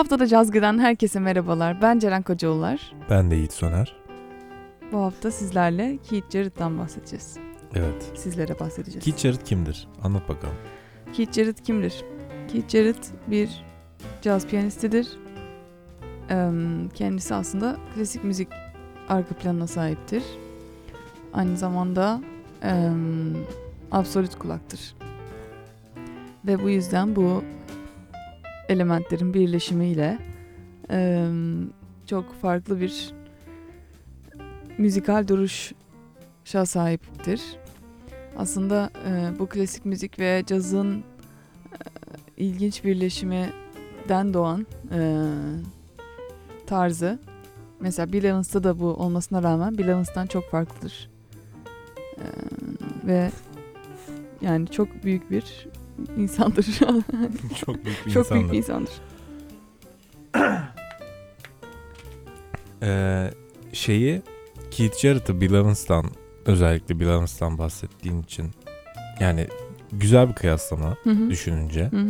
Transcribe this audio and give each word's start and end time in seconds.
hafta 0.00 0.18
da 0.18 0.26
Cazgı'dan 0.26 0.78
herkese 0.78 1.20
merhabalar. 1.20 1.82
Ben 1.82 1.98
Ceren 1.98 2.22
Kocaoğullar. 2.22 2.92
Ben 3.10 3.30
de 3.30 3.36
Yiğit 3.36 3.52
Soner. 3.52 3.96
Bu 4.92 4.98
hafta 4.98 5.30
sizlerle 5.30 5.98
Keith 6.08 6.30
Jarrett'tan 6.30 6.78
bahsedeceğiz. 6.78 7.36
Evet. 7.74 8.12
Sizlere 8.16 8.58
bahsedeceğiz. 8.58 9.04
Keith 9.04 9.18
Jarrett 9.18 9.44
kimdir? 9.44 9.88
Anlat 10.02 10.28
bakalım. 10.28 10.54
Keith 11.12 11.32
Jarrett 11.32 11.62
kimdir? 11.62 12.04
Keith 12.48 12.68
Jarrett 12.68 13.10
bir 13.26 13.64
caz 14.22 14.46
piyanistidir. 14.46 15.08
Kendisi 16.94 17.34
aslında 17.34 17.76
klasik 17.94 18.24
müzik 18.24 18.48
arka 19.08 19.34
planına 19.34 19.66
sahiptir. 19.66 20.22
Aynı 21.32 21.56
zamanda 21.56 22.20
absolut 23.92 24.38
kulaktır. 24.38 24.94
Ve 26.46 26.62
bu 26.62 26.70
yüzden 26.70 27.16
bu 27.16 27.44
elementlerin 28.70 29.34
birleşimiyle 29.34 30.18
eee, 30.90 31.28
çok 32.06 32.34
farklı 32.34 32.80
bir 32.80 33.10
müzikal 34.78 35.28
duruşa 35.28 36.66
sahiptir. 36.66 37.40
Aslında 38.36 38.90
eee, 39.06 39.38
bu 39.38 39.46
klasik 39.46 39.84
müzik 39.84 40.18
ve 40.18 40.42
cazın 40.46 40.90
eee, 40.94 41.02
ilginç 42.36 42.84
birleşiminden 42.84 44.34
doğan 44.34 44.66
eee, 44.92 45.24
tarzı 46.66 47.18
mesela 47.80 48.12
Bill 48.12 48.24
Evans'ta 48.24 48.64
da 48.64 48.80
bu 48.80 48.86
olmasına 48.86 49.42
rağmen 49.42 49.78
Bill 49.78 49.88
Evans'tan 49.88 50.26
çok 50.26 50.50
farklıdır. 50.50 51.10
Eee, 52.18 52.24
ve 53.06 53.30
yani 54.40 54.66
çok 54.66 55.04
büyük 55.04 55.30
bir 55.30 55.68
insandır. 56.16 56.66
Çok 57.66 57.84
büyük 57.84 58.06
bir 58.06 58.10
çok 58.10 58.26
insandır. 58.26 58.40
büyük 58.40 58.52
bir 58.52 58.56
insandır. 58.58 58.92
Ee, 62.82 63.30
şeyi 63.72 64.22
Keith 64.70 64.98
Jarrett'ı 64.98 65.40
Bill 65.40 65.54
Evans'tan 65.54 66.04
özellikle 66.46 67.00
Bill 67.00 67.06
Evans'tan 67.06 67.58
bahsettiğin 67.58 68.22
için 68.22 68.50
yani 69.20 69.46
güzel 69.92 70.28
bir 70.28 70.34
kıyaslama 70.34 70.96
Hı 71.04 71.10
hı. 71.10 71.30
düşününce. 71.30 71.84
Hı 71.88 71.96
hı. 71.96 72.08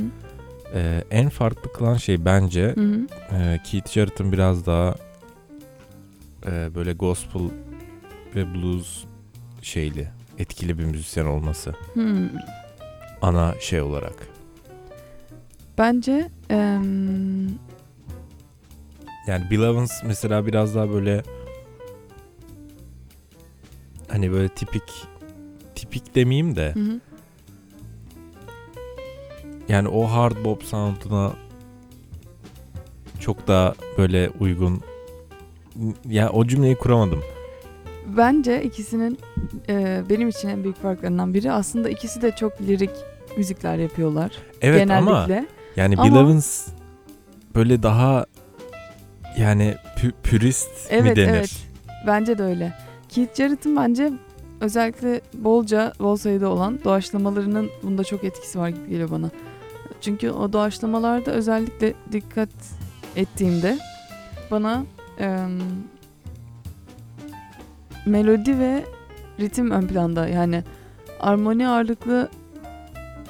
Ee, 0.75 1.05
en 1.11 1.29
farklı 1.29 1.73
kılan 1.73 1.97
şey 1.97 2.25
bence 2.25 2.65
Hı 2.75 2.81
hı. 2.81 3.07
e, 3.37 3.61
Keith 3.65 3.91
Jarrett'ın 3.91 4.33
biraz 4.33 4.67
daha 4.67 4.95
e, 6.47 6.75
böyle 6.75 6.93
gospel 6.93 7.43
ve 8.37 8.55
blues 8.55 9.05
şeyli 9.63 10.09
etkili 10.39 10.79
bir 10.79 10.85
müzisyen 10.85 11.27
olması 11.27 11.75
Hmm. 11.95 12.29
Ana 13.23 13.55
şey 13.61 13.81
olarak. 13.81 14.29
Bence 15.79 16.31
em, 16.51 17.49
Yani 19.27 19.51
Bill 19.51 19.63
Evans 19.63 19.91
mesela 20.05 20.47
biraz 20.47 20.75
daha 20.75 20.91
böyle 20.91 21.23
hani 24.09 24.33
böyle 24.33 24.49
tipik 24.49 25.07
tipik 25.75 26.15
demeyeyim 26.15 26.57
de 26.57 26.75
hı 26.75 26.81
hı. 26.81 27.01
yani 29.69 29.89
o 29.89 30.05
hard 30.05 30.45
bop 30.45 30.63
sound'una 30.65 31.33
çok 33.21 33.49
daha 33.49 33.75
böyle 33.99 34.31
uygun 34.41 34.81
ya 36.09 36.31
o 36.31 36.47
cümleyi 36.47 36.77
kuramadım. 36.77 37.23
Bence 38.17 38.63
ikisinin 38.63 39.19
e, 39.69 40.03
benim 40.11 40.29
için 40.29 40.49
en 40.49 40.65
büyük 40.65 40.77
farklarından 40.83 41.35
biri 41.35 41.53
aslında 41.53 41.89
ikisi 41.89 42.23
de 42.23 42.31
çok 42.37 42.61
lirik 42.61 42.91
müzikler 43.37 43.77
yapıyorlar 43.77 44.31
Evet 44.61 44.91
ama 44.91 45.01
genellikle. 45.27 45.47
yani 45.77 45.93
Bill 45.97 46.01
Ama- 46.03 46.21
Evans 46.21 46.67
böyle 47.55 47.83
daha 47.83 48.27
yani 49.39 49.75
pü- 49.97 50.13
pürist 50.23 50.71
Evet 50.91 51.05
mi 51.11 51.17
denir? 51.17 51.29
evet. 51.39 51.57
Bence 52.07 52.39
de 52.39 52.43
öyle. 52.43 52.73
Keith 53.09 53.35
Jarrett'ın 53.37 53.77
bence 53.77 54.11
özellikle 54.61 55.21
bolca 55.35 55.93
bol 56.01 56.17
sayıda 56.17 56.49
olan 56.49 56.79
doğaçlamalarının 56.85 57.71
bunda 57.83 58.05
çok 58.05 58.25
etkisi 58.25 58.59
var 58.59 58.69
gibi 58.69 58.89
geliyor 58.89 59.11
bana. 59.11 59.31
Çünkü 60.01 60.31
o 60.31 60.53
doğaçlamalarda 60.53 61.31
özellikle 61.31 61.95
dikkat 62.13 62.49
ettiğimde 63.17 63.79
bana 64.51 64.85
em, 65.19 65.59
melodi 68.11 68.59
ve 68.59 68.85
ritim 69.41 69.71
ön 69.71 69.87
planda 69.87 70.29
yani 70.29 70.65
armoni 71.21 71.69
ağırlıklı 71.69 72.29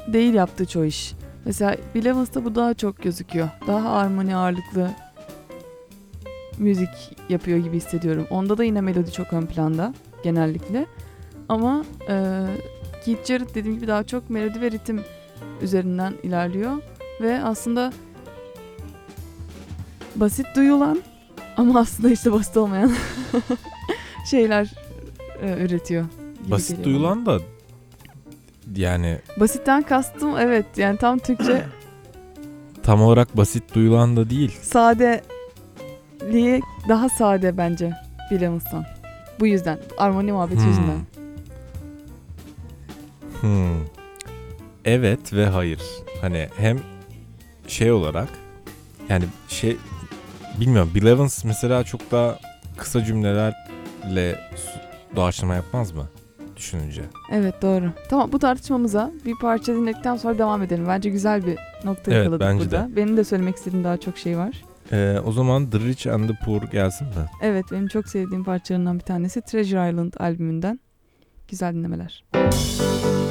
değil 0.08 0.34
yaptığı 0.34 0.66
çoğu 0.66 0.84
iş. 0.84 1.14
Mesela 1.44 1.76
Bill 1.94 2.04
bu 2.44 2.54
daha 2.54 2.74
çok 2.74 3.02
gözüküyor. 3.02 3.48
Daha 3.66 3.92
armoni 3.92 4.36
ağırlıklı 4.36 4.90
müzik 6.58 7.16
yapıyor 7.28 7.58
gibi 7.58 7.76
hissediyorum. 7.76 8.26
Onda 8.30 8.58
da 8.58 8.64
yine 8.64 8.80
melodi 8.80 9.12
çok 9.12 9.32
ön 9.32 9.46
planda 9.46 9.94
genellikle. 10.22 10.86
Ama 11.48 11.84
e, 12.08 12.44
Keith 13.04 13.24
Jarrett 13.24 13.54
dediğim 13.54 13.76
gibi 13.76 13.86
daha 13.88 14.04
çok 14.04 14.30
melodi 14.30 14.60
ve 14.60 14.70
ritim 14.70 15.00
üzerinden 15.62 16.14
ilerliyor. 16.22 16.76
Ve 17.20 17.42
aslında 17.42 17.92
basit 20.16 20.46
duyulan 20.56 21.02
ama 21.56 21.80
aslında 21.80 22.10
işte 22.10 22.32
basit 22.32 22.56
olmayan 22.56 22.92
şeyler 24.30 24.70
e, 25.42 25.64
üretiyor. 25.64 26.04
gibi 26.42 26.50
Basit 26.50 26.70
geliyor 26.70 26.84
duyulan 26.84 27.26
da 27.26 27.38
yani. 28.76 29.18
Basitten 29.36 29.82
kastım 29.82 30.38
evet 30.38 30.66
yani 30.76 30.96
tam 30.98 31.18
Türkçe 31.18 31.64
tam 32.82 33.02
olarak 33.02 33.36
basit 33.36 33.74
duyulan 33.74 34.16
da 34.16 34.30
değil. 34.30 34.58
sadeliği 34.62 35.22
daha 36.88 37.08
sade 37.08 37.56
bence 37.58 37.92
Bill 38.30 38.42
Evans'tan. 38.42 38.84
Bu 39.40 39.46
yüzden 39.46 39.78
armoni 39.98 40.32
muhabbeti 40.32 40.60
Hmm. 40.60 40.68
yüzünden. 40.68 40.98
Hmm. 43.40 43.80
Evet 44.84 45.32
ve 45.32 45.46
hayır. 45.46 45.80
Hani 46.20 46.48
hem 46.56 46.78
şey 47.66 47.92
olarak 47.92 48.28
yani 49.08 49.24
şey 49.48 49.76
bilmiyorum 50.60 50.90
Bill 50.94 51.06
Evans 51.06 51.44
mesela 51.44 51.84
çok 51.84 52.10
daha 52.10 52.38
kısa 52.76 53.04
cümlelerle 53.04 53.54
su- 54.56 55.16
doğaçlama 55.16 55.54
yapmaz 55.54 55.92
mı? 55.92 56.06
Düşününce. 56.56 57.02
Evet 57.30 57.62
doğru. 57.62 57.92
Tamam 58.10 58.32
bu 58.32 58.38
tartışmamıza 58.38 59.10
bir 59.24 59.34
parça 59.40 59.74
dinledikten 59.74 60.16
sonra 60.16 60.38
devam 60.38 60.62
edelim. 60.62 60.84
Bence 60.88 61.10
güzel 61.10 61.46
bir 61.46 61.58
nokta 61.84 62.12
Evet, 62.12 62.18
yakaladık 62.24 62.40
bence 62.46 62.64
burada. 62.64 62.88
Benim 62.96 63.16
de 63.16 63.24
söylemek 63.24 63.56
istediğim 63.56 63.84
daha 63.84 63.96
çok 63.96 64.18
şey 64.18 64.38
var. 64.38 64.62
Ee, 64.92 65.18
o 65.24 65.32
zaman 65.32 65.70
The 65.70 65.78
Rich 65.78 66.06
and 66.06 66.28
the 66.28 66.34
Poor 66.44 66.62
gelsin 66.62 67.06
mi? 67.06 67.12
Evet 67.42 67.64
benim 67.72 67.88
çok 67.88 68.08
sevdiğim 68.08 68.44
parçalarından 68.44 68.98
bir 68.98 69.04
tanesi 69.04 69.40
Treasure 69.40 69.90
Island 69.90 70.12
albümünden. 70.18 70.80
Güzel 71.48 71.74
dinlemeler. 71.74 72.24
Treasure 72.32 73.29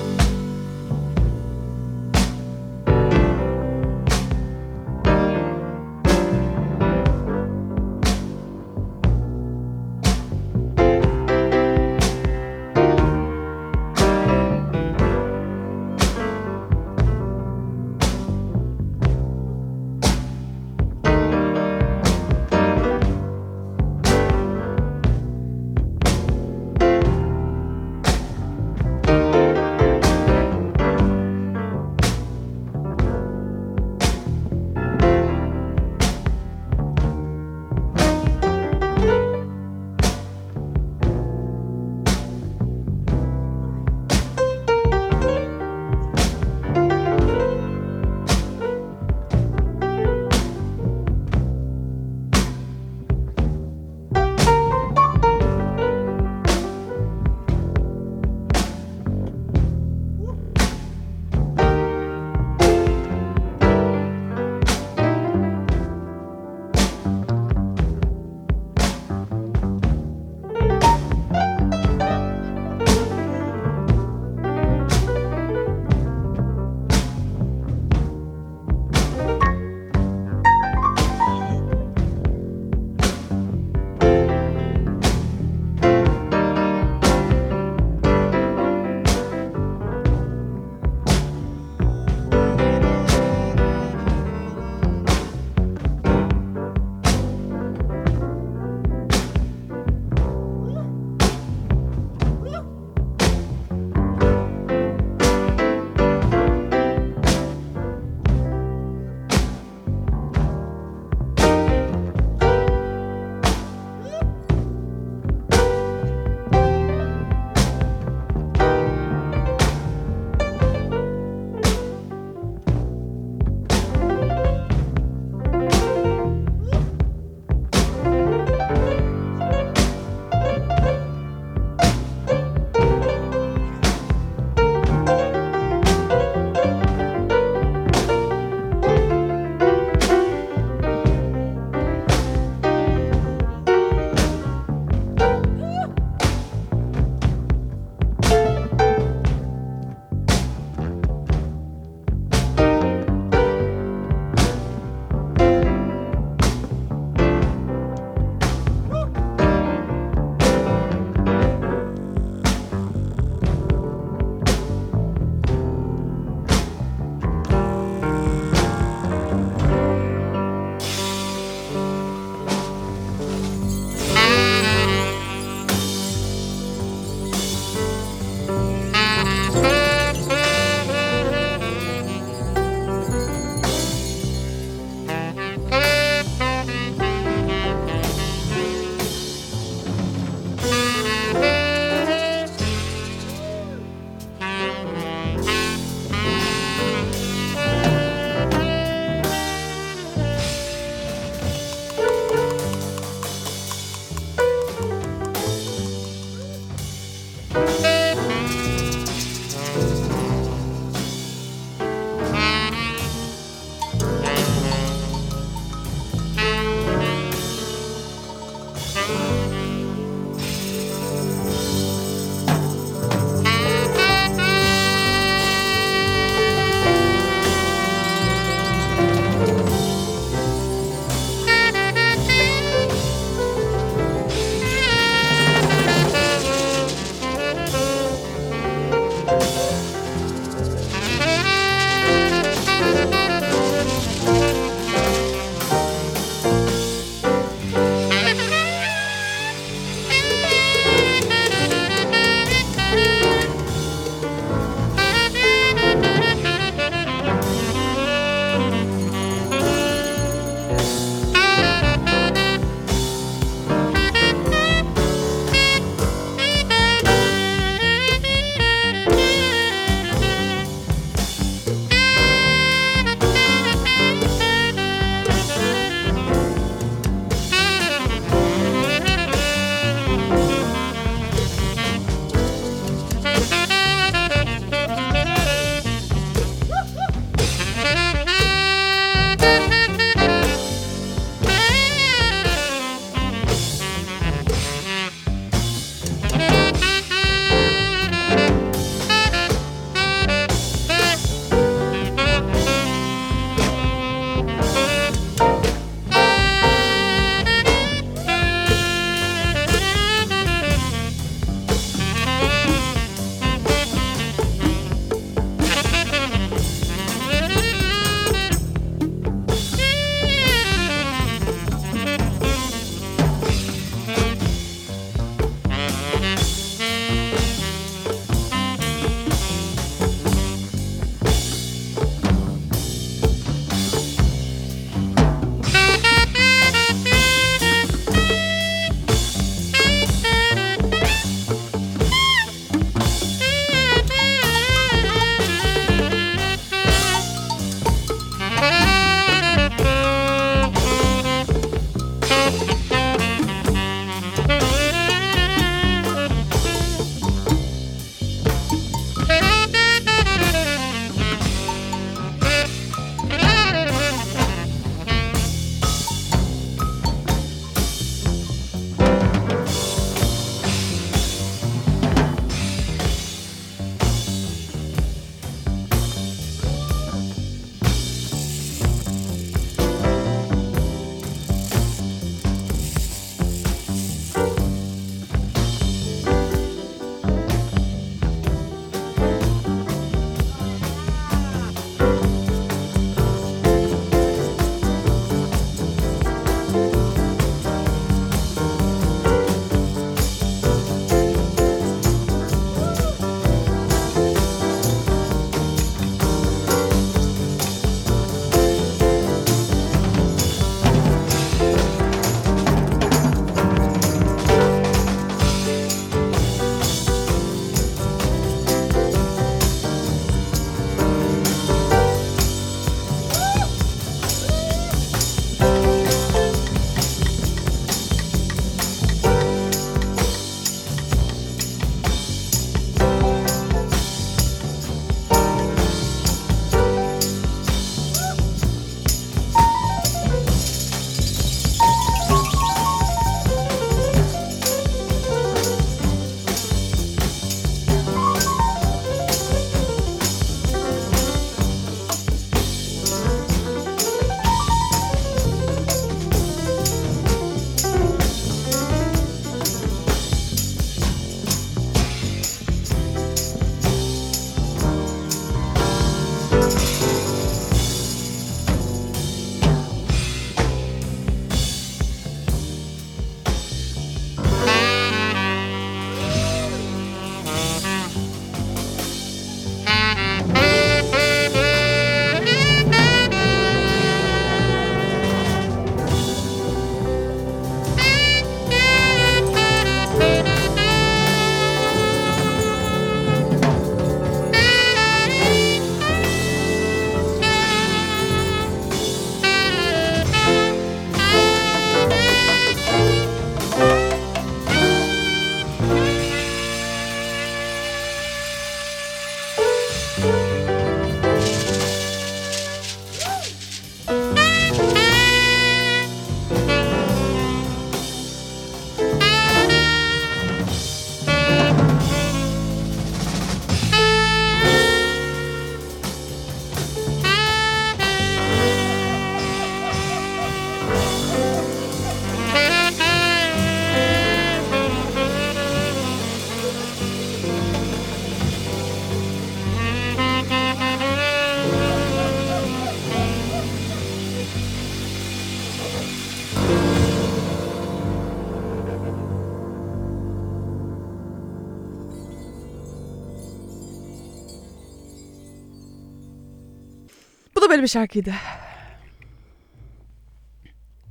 böyle 557.80 557.86
bir 557.86 557.90
şarkıydı. 557.90 558.32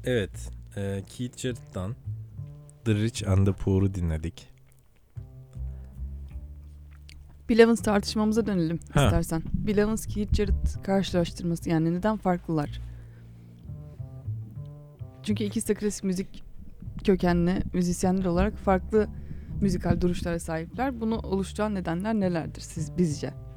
Evet. 0.04 0.50
E, 0.76 1.02
Keith 1.06 1.38
Jarrett'tan 1.38 1.94
The 2.84 2.94
Rich 2.94 3.28
and 3.28 3.46
the 3.46 3.52
Poor'u 3.52 3.94
dinledik. 3.94 4.48
Bill 7.48 7.58
Evans 7.58 7.82
tartışmamıza 7.82 8.46
dönelim 8.46 8.80
Ha. 8.92 9.04
istersen. 9.04 9.42
Bill 9.54 9.78
Evans 9.78 10.06
Keith 10.06 10.34
Jarrett 10.34 10.82
karşılaştırması 10.82 11.70
yani 11.70 11.94
neden 11.94 12.16
farklılar? 12.16 12.80
Çünkü 15.22 15.44
ikisi 15.44 15.68
de 15.68 15.74
klasik 15.74 16.04
müzik 16.04 16.44
kökenli 17.04 17.62
müzisyenler 17.72 18.24
olarak 18.24 18.56
farklı 18.56 19.08
müzikal 19.60 20.00
duruşlara 20.00 20.38
sahipler. 20.38 21.00
Bunu 21.00 21.18
oluşturan 21.18 21.74
nedenler 21.74 22.14
nelerdir 22.14 22.60
siz 22.60 22.98
bizce? 22.98 23.47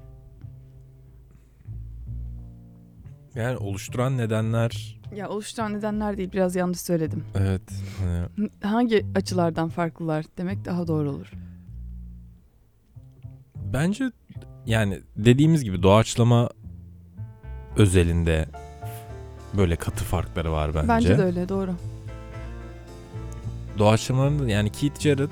Yani 3.35 3.57
oluşturan 3.57 4.17
nedenler 4.17 4.99
Ya 5.15 5.29
oluşturan 5.29 5.73
nedenler 5.73 6.17
değil 6.17 6.31
biraz 6.31 6.55
yanlış 6.55 6.79
söyledim. 6.79 7.23
evet 7.35 7.61
hani 7.99 8.49
Hangi 8.63 9.05
açılardan 9.15 9.69
farklılar 9.69 10.25
demek 10.37 10.65
daha 10.65 10.87
doğru 10.87 11.09
olur. 11.09 11.31
Bence 13.73 14.11
yani 14.65 14.99
dediğimiz 15.15 15.63
gibi 15.63 15.83
doğaçlama 15.83 16.49
özelinde 17.77 18.45
böyle 19.57 19.75
katı 19.75 20.03
farkları 20.03 20.51
var 20.51 20.75
bence. 20.75 20.87
Bence 20.87 21.17
de 21.17 21.23
öyle 21.23 21.49
doğru. 21.49 21.71
Doğaçlamaların 23.77 24.47
yani 24.47 24.71
Keith 24.71 24.99
Jarrett 24.99 25.31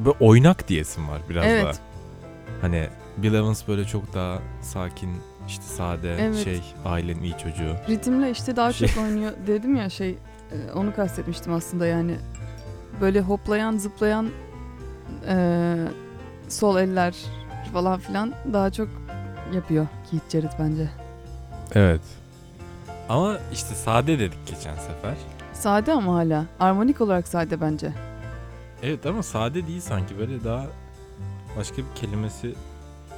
böyle 0.00 0.16
oynak 0.20 0.68
diyesim 0.68 1.08
var 1.08 1.22
biraz 1.30 1.44
Evet. 1.46 1.64
daha. 1.64 1.72
Hani 2.60 2.88
Bill 3.16 3.34
Evans 3.34 3.68
böyle 3.68 3.84
çok 3.84 4.14
daha 4.14 4.38
sakin 4.62 5.10
işte 5.48 5.62
sade 5.64 6.16
Evet. 6.20 6.44
şey 6.44 6.60
ailenin 6.84 7.22
iyi 7.22 7.38
çocuğu. 7.38 7.74
Ritimle 7.88 8.30
işte 8.30 8.56
daha 8.56 8.72
Şey- 8.72 8.88
çok 8.88 9.04
oynuyor 9.04 9.32
dedim 9.46 9.76
ya 9.76 9.90
şey 9.90 10.10
e, 10.10 10.72
onu 10.74 10.94
kastetmiştim 10.94 11.52
aslında 11.52 11.86
yani 11.86 12.16
böyle 13.00 13.20
hoplayan 13.20 13.76
zıplayan 13.78 14.28
e, 15.28 15.76
sol 16.48 16.76
eller 16.76 17.14
falan 17.72 17.98
filan 18.00 18.32
daha 18.52 18.70
çok 18.70 18.88
yapıyor 19.54 19.86
Keith 20.10 20.30
Jarrett 20.30 20.52
bence. 20.58 20.88
Evet. 21.74 22.00
Ama 23.08 23.38
işte 23.52 23.74
sade 23.74 24.18
dedik 24.18 24.46
geçen 24.46 24.74
sefer. 24.74 25.14
Sade 25.52 25.92
ama 25.92 26.14
hala 26.14 26.46
armonik 26.60 27.00
olarak 27.00 27.28
sade 27.28 27.60
bence. 27.60 27.92
Evet 28.82 29.06
ama 29.06 29.22
sade 29.22 29.66
değil 29.66 29.80
sanki 29.80 30.18
böyle 30.18 30.44
daha 30.44 30.66
başka 31.58 31.76
bir 31.76 32.00
kelimesi 32.00 32.54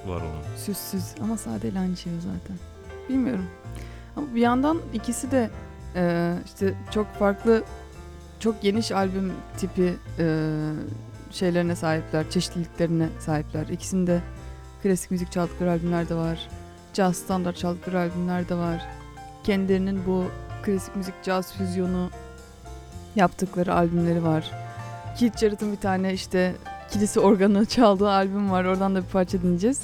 var 0.09 0.21
onun. 0.21 0.57
Süssüz 0.57 1.05
ama 1.23 1.37
sadeyle 1.37 1.79
aynı 1.79 1.97
şey 1.97 2.13
o 2.13 2.21
zaten. 2.21 2.57
Bilmiyorum. 3.09 3.47
Ama 4.17 4.35
bir 4.35 4.41
yandan 4.41 4.79
ikisi 4.93 5.31
de 5.31 5.51
e, 5.97 6.35
işte 6.45 6.75
çok 6.91 7.07
farklı 7.15 7.65
çok 8.41 8.63
geniş 8.63 8.93
albüm 8.93 9.33
tipi 9.57 9.95
e, 10.19 10.49
şeylerine 11.31 11.77
sahipler, 11.77 12.31
çeşitliliklerine 12.31 13.09
sahipler. 13.19 13.69
İkisinde 13.69 14.23
klasik 14.83 15.11
müzik 15.11 15.33
çaldıkları 15.33 15.71
albümler 15.71 16.09
de 16.09 16.15
var. 16.15 16.49
Caz 16.93 17.17
standart 17.17 17.57
çaldıkları 17.57 17.99
albümler 17.99 18.49
de 18.49 18.55
var. 18.55 18.87
Kendilerinin 19.45 20.07
bu 20.07 20.25
klasik 20.63 20.97
müzik 20.97 21.15
caz 21.23 21.53
füzyonu 21.53 22.11
yaptıkları 23.17 23.75
albümleri 23.75 24.25
var. 24.25 24.51
Keith 25.19 25.39
Jarrett'ın 25.39 25.73
bir 25.73 25.77
tane 25.77 26.13
işte 26.13 26.55
kilise 26.91 27.21
organı 27.21 27.67
çaldığı 27.67 28.11
albüm 28.11 28.51
var. 28.51 28.65
Oradan 28.65 28.95
da 28.95 29.03
bir 29.03 29.09
parça 29.09 29.43
dinleyeceğiz. 29.43 29.81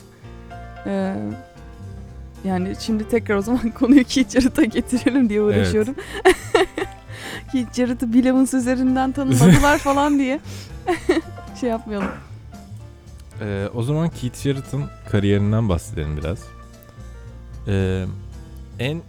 Ee, 0.86 1.16
yani 2.44 2.74
şimdi 2.80 3.08
tekrar 3.08 3.36
o 3.36 3.42
zaman 3.42 3.70
konuyu 3.78 4.04
Keith 4.04 4.72
getirelim 4.72 5.28
diye 5.28 5.42
uğraşıyorum. 5.42 5.94
Keith 7.52 7.74
Jarrett'ı 7.74 8.12
Bill 8.12 8.26
Evans 8.26 8.54
üzerinden 8.54 9.12
tanımadılar 9.12 9.78
falan 9.84 10.18
diye 10.18 10.40
şey 11.60 11.70
yapmayalım. 11.70 12.10
Ee, 13.40 13.68
o 13.74 13.82
zaman 13.82 14.08
Keith 14.08 14.42
Jarrett'ın 14.42 14.84
kariyerinden 15.10 15.68
bahsedelim 15.68 16.16
biraz. 16.16 16.38
Ee, 17.68 18.06
en 18.78 19.02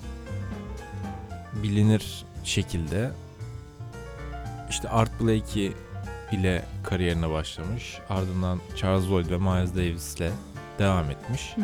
bilinir 1.64 2.26
şekilde 2.44 3.12
işte 4.70 4.90
Art 4.90 5.22
Blakey 5.22 5.74
ile 6.32 6.66
kariyerine 6.84 7.30
başlamış. 7.30 7.98
Ardından 8.10 8.60
Charles 8.76 9.10
Lloyd 9.10 9.30
ve 9.30 9.38
Miles 9.38 9.76
Davis 9.76 10.16
ile 10.16 10.32
devam 10.82 11.12
etmiş. 11.12 11.54
Hı. 11.56 11.62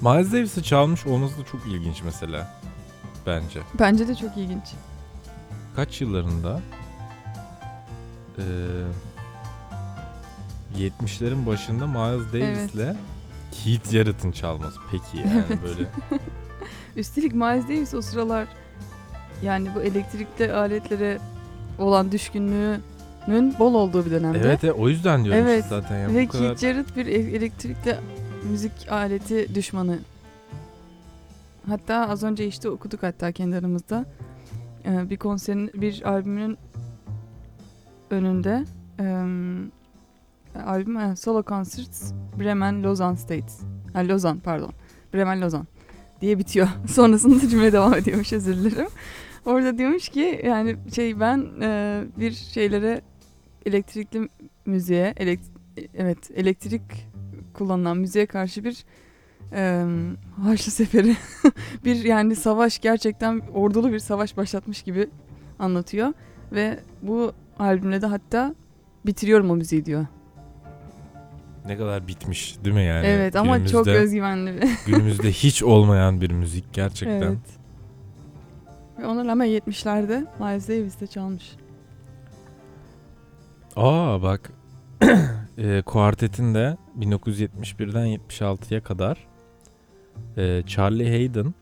Miles 0.00 0.32
Davis'i 0.32 0.62
çalmış 0.62 1.06
olması 1.06 1.38
da 1.40 1.44
çok 1.44 1.66
ilginç 1.66 2.02
mesela. 2.04 2.54
Bence. 3.26 3.60
Bence 3.78 4.08
de 4.08 4.14
çok 4.14 4.36
ilginç. 4.36 4.64
Kaç 5.76 6.00
yıllarında? 6.00 6.60
Ee, 8.38 8.42
70'lerin 10.78 11.46
başında 11.46 11.86
Miles 11.86 12.32
Davis'le 12.32 12.96
Keith 13.52 13.90
Jarrett'ın 13.90 14.32
çalması. 14.32 14.80
Peki 14.90 15.16
yani 15.16 15.44
Evet. 15.48 15.58
böyle. 15.62 15.88
Üstelik 16.96 17.34
Miles 17.34 17.64
Davis 17.64 17.94
o 17.94 18.02
sıralar 18.02 18.48
yani 19.42 19.68
bu 19.74 19.82
elektrikli 19.82 20.52
aletlere 20.52 21.18
olan 21.78 22.12
düşkünlüğünün 23.26 23.58
bol 23.58 23.74
olduğu 23.74 24.06
bir 24.06 24.10
dönemde. 24.10 24.38
evet 24.38 24.64
e, 24.64 24.72
o 24.72 24.88
yüzden 24.88 25.24
diyorum 25.24 25.42
Evet. 25.42 25.64
işte 25.64 25.74
zaten. 25.80 25.98
Yani 25.98 26.16
Ve 26.16 26.26
bu 26.26 26.28
kadar... 26.28 26.44
Keith 26.46 26.60
Jarrett 26.60 26.96
bir 26.96 27.06
e- 27.06 27.36
elektrikli 27.36 27.96
müzik 28.50 28.72
aleti 28.90 29.54
düşmanı. 29.54 29.98
Hatta 31.68 32.08
az 32.08 32.22
önce 32.22 32.46
işte 32.46 32.70
okuduk 32.70 33.02
hatta 33.02 33.32
kendi 33.32 33.56
aramızda. 33.56 34.04
Ee, 34.84 35.10
bir 35.10 35.16
konserin, 35.16 35.70
bir 35.74 36.08
albümünün 36.08 36.58
önünde 38.10 38.64
em, 38.98 39.70
albüm 40.66 40.96
e, 40.96 41.16
Solo 41.16 41.42
Concerts 41.42 42.12
Bremen 42.40 42.82
Lozan 42.82 43.14
States. 43.14 43.60
Ha, 43.92 44.08
Lozan 44.08 44.38
pardon. 44.40 44.70
Bremen 45.14 45.40
Lozan 45.42 45.66
diye 46.20 46.38
bitiyor. 46.38 46.68
Sonrasında 46.88 47.48
cümle 47.48 47.72
devam 47.72 47.94
ediyormuş 47.94 48.32
özür 48.32 48.56
dilerim. 48.56 48.88
Orada 49.46 49.78
diyormuş 49.78 50.08
ki 50.08 50.42
yani 50.44 50.76
şey 50.94 51.20
ben 51.20 51.46
e, 51.60 52.02
bir 52.18 52.32
şeylere 52.32 53.00
elektrikli 53.66 54.28
müziğe 54.66 55.14
elekt 55.16 55.46
evet 55.94 56.30
elektrik 56.34 56.82
kullanılan 57.54 57.96
müziğe 57.96 58.26
karşı 58.26 58.64
bir 58.64 58.84
e, 59.52 59.84
Haçlı 60.42 60.72
Seferi 60.72 61.16
bir 61.84 62.04
yani 62.04 62.36
savaş 62.36 62.78
gerçekten 62.78 63.42
ordulu 63.54 63.92
bir 63.92 63.98
savaş 63.98 64.36
başlatmış 64.36 64.82
gibi 64.82 65.08
anlatıyor 65.58 66.12
ve 66.52 66.78
bu 67.02 67.32
albümle 67.58 68.02
de 68.02 68.06
hatta 68.06 68.54
bitiriyorum 69.06 69.50
o 69.50 69.56
müziği 69.56 69.84
diyor. 69.84 70.06
Ne 71.66 71.76
kadar 71.76 72.08
bitmiş 72.08 72.56
değil 72.64 72.76
mi 72.76 72.84
yani? 72.84 73.06
evet 73.06 73.36
ama 73.36 73.66
çok 73.66 73.86
özgüvenli 73.86 74.54
bir. 74.54 74.68
Günümüzde 74.86 75.32
hiç 75.32 75.62
olmayan 75.62 76.20
bir 76.20 76.30
müzik 76.30 76.72
gerçekten. 76.72 77.22
evet. 77.22 77.62
Ve 78.98 79.06
ona 79.06 79.24
rağmen 79.24 79.48
70'lerde 79.48 80.24
Miles 80.40 80.68
Davis 80.68 81.00
de 81.00 81.06
çalmış. 81.06 81.56
Aa 83.76 84.22
bak 84.22 84.52
e, 85.58 85.82
kuartetin 85.86 86.54
de 86.54 86.76
1971'den 87.00 88.06
76'ya 88.06 88.82
kadar 88.82 89.26
e, 90.36 90.62
Charlie 90.66 91.10
Hayden, 91.10 91.54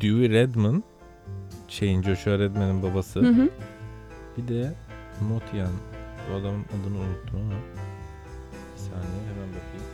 Dewey 0.00 0.30
Redman, 0.30 0.84
şeyin 1.68 2.02
Joshua 2.02 2.38
Redman'ın 2.38 2.82
babası. 2.82 3.20
Hı 3.20 3.28
hı. 3.28 3.48
Bir 4.38 4.48
de 4.48 4.74
Motian. 5.28 5.72
Bu 6.30 6.34
adamın 6.34 6.64
adını 6.64 6.98
unuttum 6.98 7.40
ama. 7.40 7.54
Bir 8.74 8.80
saniye 8.80 9.22
hemen 9.28 9.48
bakayım. 9.48 9.86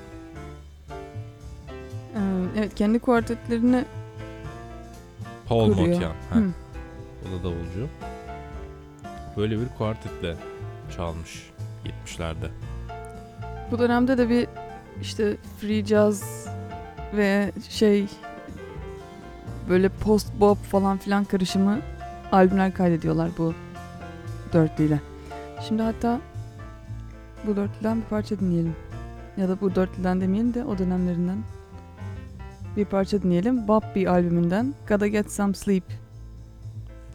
Ee, 2.15 2.59
evet 2.59 2.75
kendi 2.75 2.99
kuartetlerini 2.99 3.85
Paul 5.49 5.73
kuruyor. 5.73 5.89
Motian. 5.89 6.13
Ha, 6.31 6.37
Hı. 6.37 6.45
o 7.23 7.39
da 7.39 7.45
davulcu. 7.45 7.89
Böyle 9.37 9.61
bir 9.61 9.69
kuartetle 9.79 10.37
çalmış 10.97 11.51
70'lerde. 11.85 12.49
Bu 13.71 13.79
dönemde 13.79 14.19
de 14.19 14.29
bir 14.29 14.47
işte 15.01 15.37
free 15.61 15.85
jazz 15.85 16.47
ve 17.17 17.53
şey 17.69 18.07
böyle 19.69 19.89
post 19.89 20.29
bop 20.41 20.59
falan 20.65 20.99
filan 20.99 21.25
karışımı 21.25 21.79
albümler 22.33 22.75
kaydediyorlar 22.75 23.31
bu 23.39 23.55
dörtlüyle. 24.53 25.01
Şimdi 25.69 25.83
hatta 25.83 26.21
bu 27.47 27.57
dörtlüden 27.57 27.97
bir 27.97 28.07
parça 28.07 28.41
dinleyelim. 28.41 28.77
Ya 29.37 29.49
da 29.49 29.61
bu 29.61 29.75
dörtlüden 29.75 30.21
demeyelim 30.21 30.55
de 30.55 30.65
o 30.65 30.79
dönemlerinden 30.79 31.39
bir 32.77 32.85
parça 32.85 33.23
dinleyelim. 33.23 33.69
Bobby 33.69 34.09
albümünden 34.09 34.75
Gotta 34.89 35.07
Get 35.07 35.33
Some 35.33 35.55
Sleep. 35.55 35.85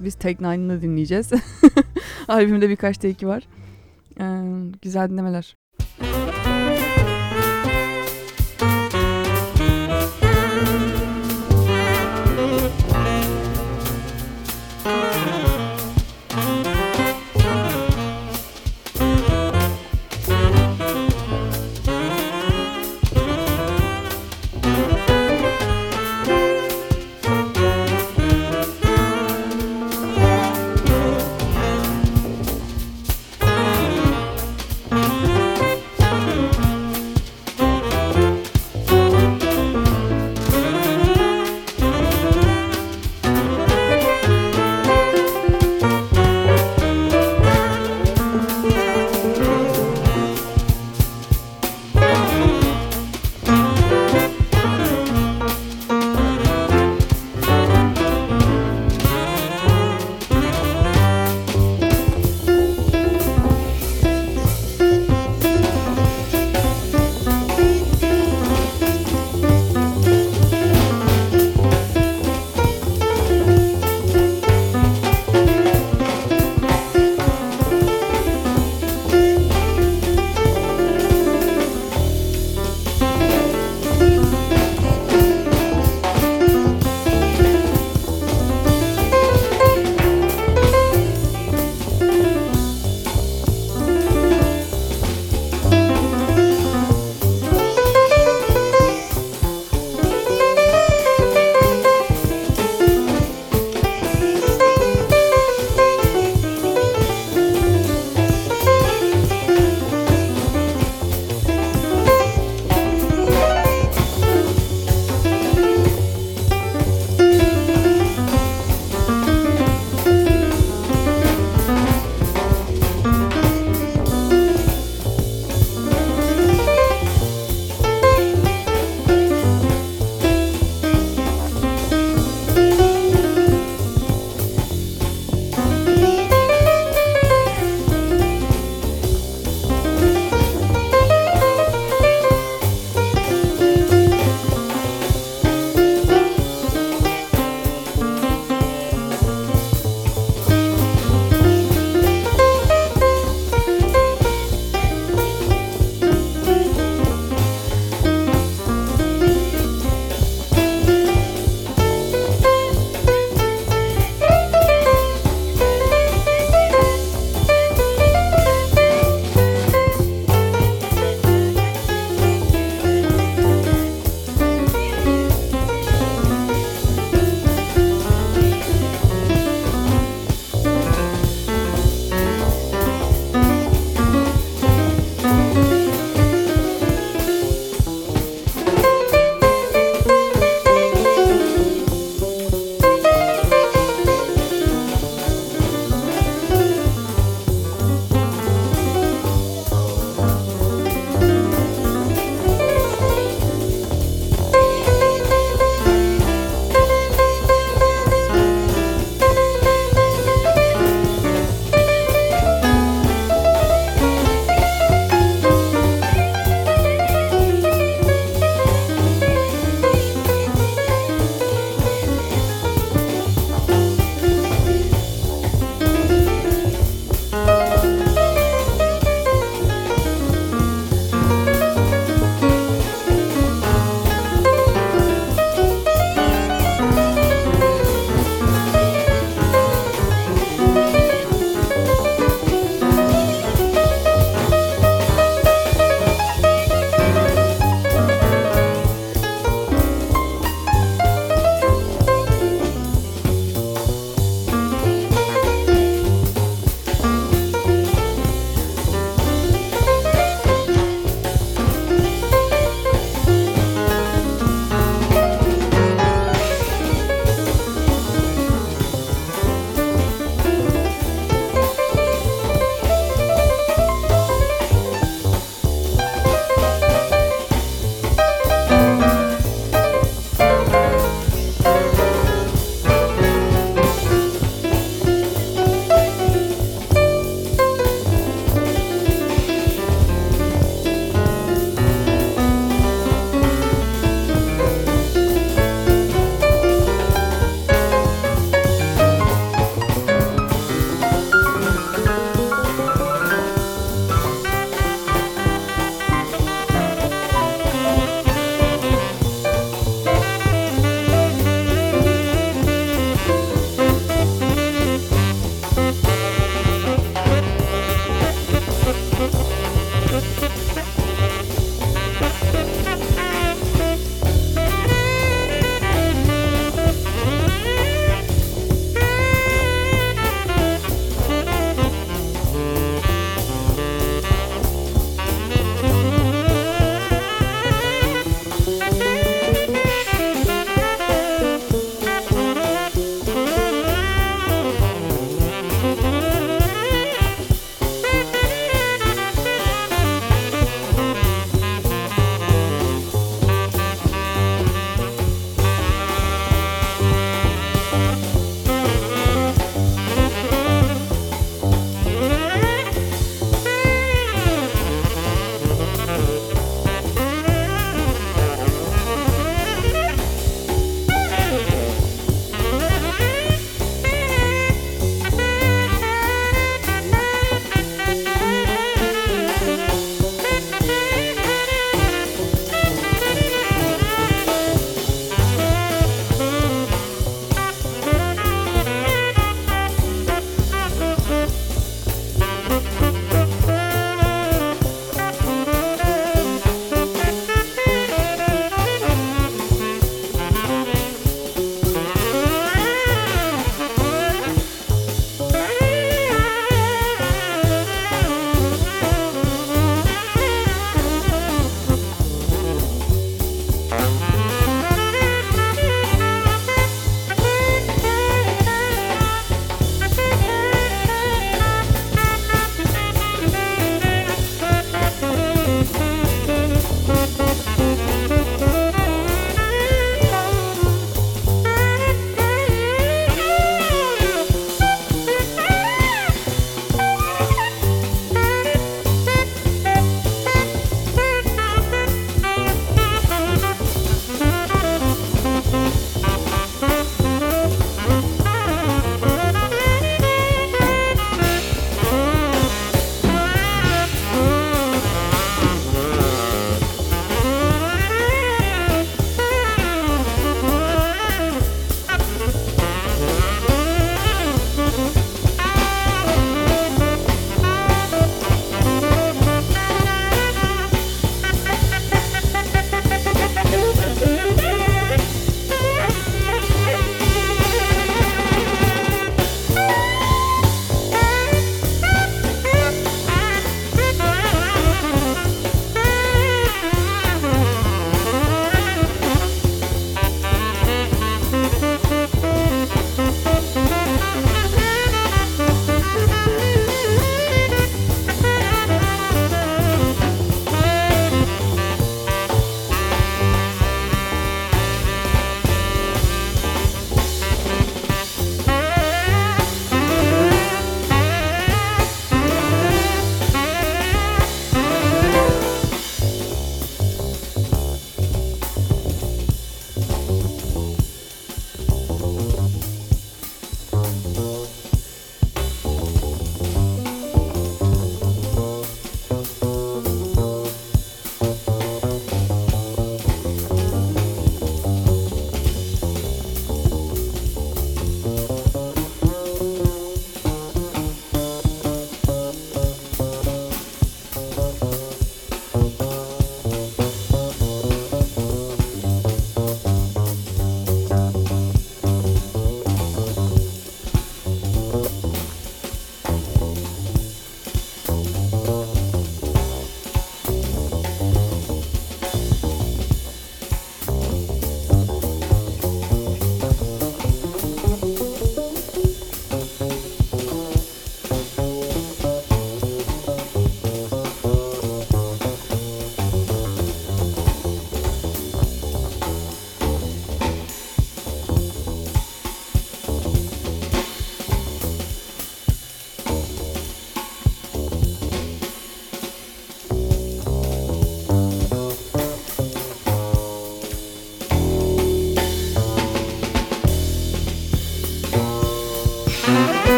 Biz 0.00 0.14
Take 0.14 0.36
Nine'ını 0.40 0.82
dinleyeceğiz. 0.82 1.30
Albümde 2.30 2.68
birkaç 2.68 2.98
take'i 2.98 3.28
var. 3.28 3.42
Ee, 4.20 4.24
güzel 4.82 5.10
dinlemeler. 5.10 5.56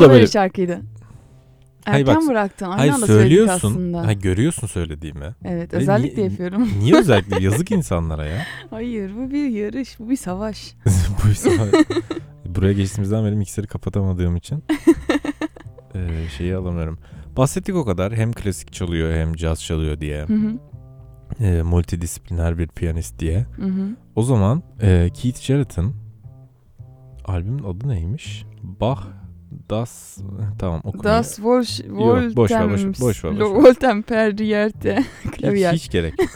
Da 0.00 0.10
böyle 0.10 0.26
şarkıydı. 0.26 0.80
Hayır 1.84 2.06
Erken 2.06 2.22
bak, 2.22 2.28
bıraktın. 2.30 2.66
Aynı 2.66 2.76
Hayır 2.76 2.92
anda 2.92 3.06
söylüyorsun. 3.06 3.68
aslında. 3.70 4.06
Ha 4.06 4.12
görüyorsun 4.12 4.66
söylediğimi. 4.66 5.34
Evet 5.44 5.72
Ve 5.72 5.76
özellikle 5.76 6.16
niye- 6.22 6.30
yapıyorum. 6.30 6.68
Niye 6.78 6.96
özellikle 6.98 7.42
yazık 7.44 7.70
insanlara 7.70 8.26
ya? 8.26 8.42
Hayır 8.70 9.12
bu 9.16 9.30
bir 9.30 9.48
yarış, 9.48 9.98
bu 10.00 10.10
bir 10.10 10.16
savaş. 10.16 10.74
Bu 11.24 11.28
yüzden- 11.28 11.72
Buraya 12.46 12.72
geçtiğimizden 12.72 13.24
beri 13.24 13.36
mikseri 13.36 13.66
kapatamadığım 13.66 14.36
için 14.36 14.64
eee, 15.94 16.00
şeyi 16.36 16.56
alamıyorum. 16.56 16.98
Bahsettik 17.36 17.74
o 17.76 17.84
kadar. 17.84 18.12
Hem 18.16 18.32
klasik 18.32 18.72
çalıyor 18.72 19.14
hem 19.14 19.34
caz 19.34 19.62
çalıyor 19.64 20.00
diye. 20.00 20.22
Hı 20.24 20.34
hı. 20.34 20.52
Eee, 21.40 21.62
multidisipliner 21.62 22.58
bir 22.58 22.68
piyanist 22.68 23.18
diye. 23.18 23.46
Hı 23.56 23.66
hı. 23.66 23.88
O 24.16 24.22
zaman 24.22 24.62
eee, 24.82 25.10
Keith 25.14 25.40
Jarrett'ın 25.40 25.94
albümün 27.24 27.64
adı 27.64 27.88
neymiş? 27.88 28.44
Bach 28.62 29.00
Das 29.70 30.18
tamam 30.58 30.80
okumayı. 30.84 31.04
Das 31.04 31.40
Volş, 31.42 31.80
Yok, 31.80 31.98
boş 31.98 32.10
ver, 32.16 32.36
boş 32.36 32.50
ver, 32.50 32.70
boş 32.70 32.84
ver, 32.84 32.94
boş 33.00 33.24
ver. 33.24 33.30
Lo- 33.30 33.54
Voltemperrierte. 33.68 35.04
hiç, 35.24 35.30
Klaviyer. 35.30 35.72
hiç 35.72 35.90
gerek 35.90 36.14
yok. 36.20 36.30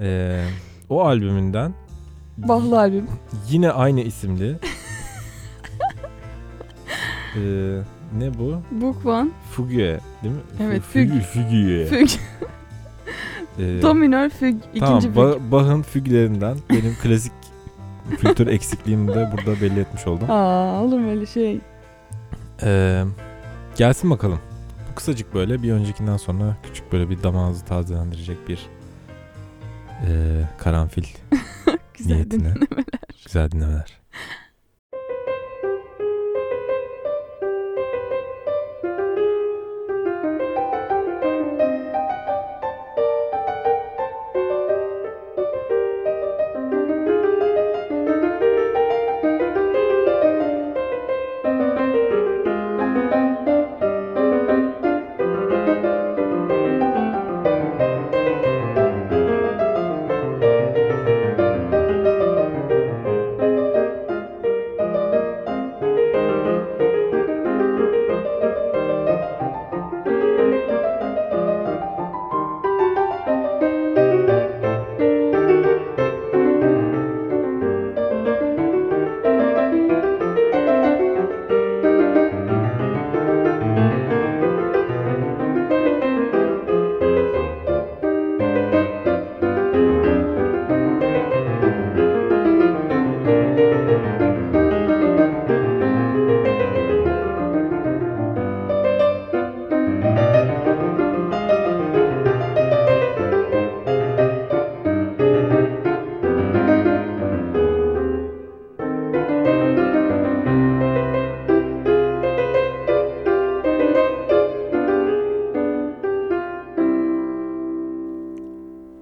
Eee, 0.00 0.44
o 0.88 1.04
albümünden 1.04 1.74
Bahlı 2.38 2.78
albüm. 2.78 3.06
yine 3.50 3.70
aynı 3.70 4.00
isimli 4.00 4.56
eee, 7.36 7.80
ne 8.18 8.38
bu? 8.38 8.56
Book 8.70 9.06
One. 9.06 9.28
Fugue 9.50 10.00
değil 10.22 10.34
mi? 10.34 10.40
Evet, 10.62 10.82
Fugue. 10.82 11.20
Fugue. 11.20 11.86
Füg. 11.86 12.08
Eee, 13.58 13.82
Do 13.82 13.94
minör 13.94 14.28
füg. 14.30 14.56
tamam, 14.78 14.98
ikinci 14.98 15.14
füg. 15.14 15.16
Ba- 15.16 15.50
Bach'ın 15.52 15.82
füglerinden 15.82 16.56
benim 16.70 16.96
klasik 17.02 17.32
kültür 18.20 18.46
eksikliğimi 18.46 19.08
de 19.08 19.30
burada 19.32 19.60
belli 19.60 19.80
etmiş 19.80 20.06
oldum. 20.06 20.30
Aa 20.30 20.82
olur 20.82 20.98
mu 20.98 21.10
öyle 21.10 21.26
şey? 21.26 21.60
Eee, 22.62 23.04
gelsin 23.76 24.10
bakalım. 24.10 24.40
Bu 24.90 24.94
kısacık 24.94 25.34
böyle 25.34 25.62
bir 25.62 25.72
öncekinden 25.72 26.16
sonra 26.16 26.56
küçük 26.62 26.92
böyle 26.92 27.10
bir 27.10 27.22
damağınızı 27.22 27.64
tazelendirecek 27.64 28.48
bir 28.48 28.66
eee, 30.06 30.48
karanfil 30.58 31.04
Güzel 31.94 32.14
niyetine. 32.14 32.38
dinlemeler. 32.40 32.84
Güzel 33.26 33.50
dinlemeler. 33.50 33.98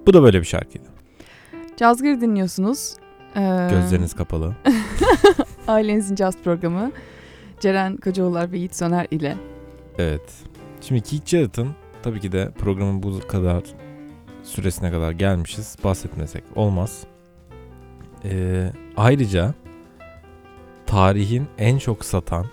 Bu 0.09 0.13
da 0.13 0.23
böyle 0.23 0.39
bir 0.39 0.45
şarkıydı. 0.45 0.85
Cazgır 1.77 2.21
dinliyorsunuz. 2.21 2.95
Ee, 3.35 3.67
Gözleriniz 3.71 4.15
kapalı. 4.15 4.55
Ailenizin 5.67 6.15
caz 6.15 6.37
programı. 6.43 6.91
Ceren 7.59 7.97
Kocaoğullar 7.97 8.51
ve 8.51 8.57
Yiğit 8.57 8.75
Soner 8.75 9.07
ile. 9.11 9.37
Evet. 9.97 10.33
Şimdi 10.81 11.01
Keith 11.01 11.25
Jarrett'ın 11.25 11.69
tabii 12.03 12.19
ki 12.19 12.31
de 12.31 12.51
programın 12.57 13.03
bu 13.03 13.19
kadar 13.27 13.63
süresine 14.43 14.91
kadar 14.91 15.11
gelmişiz. 15.11 15.75
Bahsetmesek 15.83 16.43
olmaz. 16.55 17.03
Ee, 18.25 18.71
ayrıca 18.97 19.53
tarihin 20.85 21.47
en 21.57 21.77
çok 21.77 22.05
satan 22.05 22.45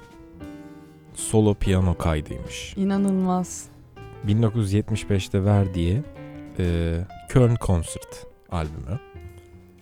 solo 1.15 1.55
piyano 1.55 1.99
kaydıymış. 1.99 2.75
İnanılmaz. 2.77 3.65
1975'te 4.27 5.45
verdiği 5.45 6.03
e, 6.59 6.95
Köln 7.29 7.57
Concert 7.61 8.27
albümü. 8.51 9.01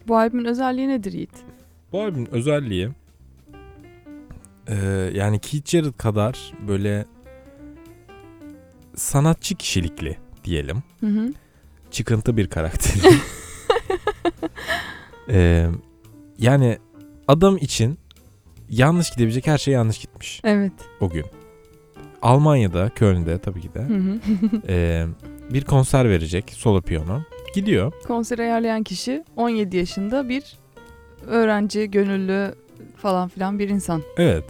Bu 0.08 0.16
albümün 0.16 0.44
özelliği 0.44 0.88
nedir 0.88 1.12
Yiğit? 1.12 1.30
Bu 1.92 2.02
albümün 2.02 2.34
özelliği 2.34 2.88
e, 4.66 4.74
yani 5.14 5.38
Keith 5.38 5.70
Jarrett 5.70 5.98
kadar 5.98 6.52
böyle 6.68 7.04
sanatçı 8.94 9.54
kişilikli 9.54 10.16
diyelim. 10.44 10.82
Hı 11.00 11.06
hı. 11.06 11.32
çıkıntı 11.90 12.36
bir 12.36 12.46
karakter. 12.50 12.94
Ee, 15.28 15.66
yani 16.38 16.78
adam 17.28 17.56
için 17.56 17.98
yanlış 18.68 19.10
gidebilecek 19.10 19.46
her 19.46 19.58
şey 19.58 19.74
yanlış 19.74 19.98
gitmiş 19.98 20.40
Evet. 20.44 20.72
o 21.00 21.08
gün. 21.10 21.24
Almanya'da, 22.24 22.88
Köln'de 22.88 23.38
tabii 23.38 23.60
ki 23.60 23.74
de 23.74 23.86
ee, 24.68 25.06
bir 25.50 25.64
konser 25.64 26.08
verecek 26.10 26.52
solo 26.56 26.82
piyano. 26.82 27.20
Gidiyor. 27.54 27.92
Konser 28.06 28.38
ayarlayan 28.38 28.82
kişi 28.82 29.24
17 29.36 29.76
yaşında 29.76 30.28
bir 30.28 30.58
öğrenci, 31.26 31.90
gönüllü 31.90 32.54
falan 32.96 33.28
filan 33.28 33.58
bir 33.58 33.68
insan. 33.68 34.02
Evet. 34.16 34.44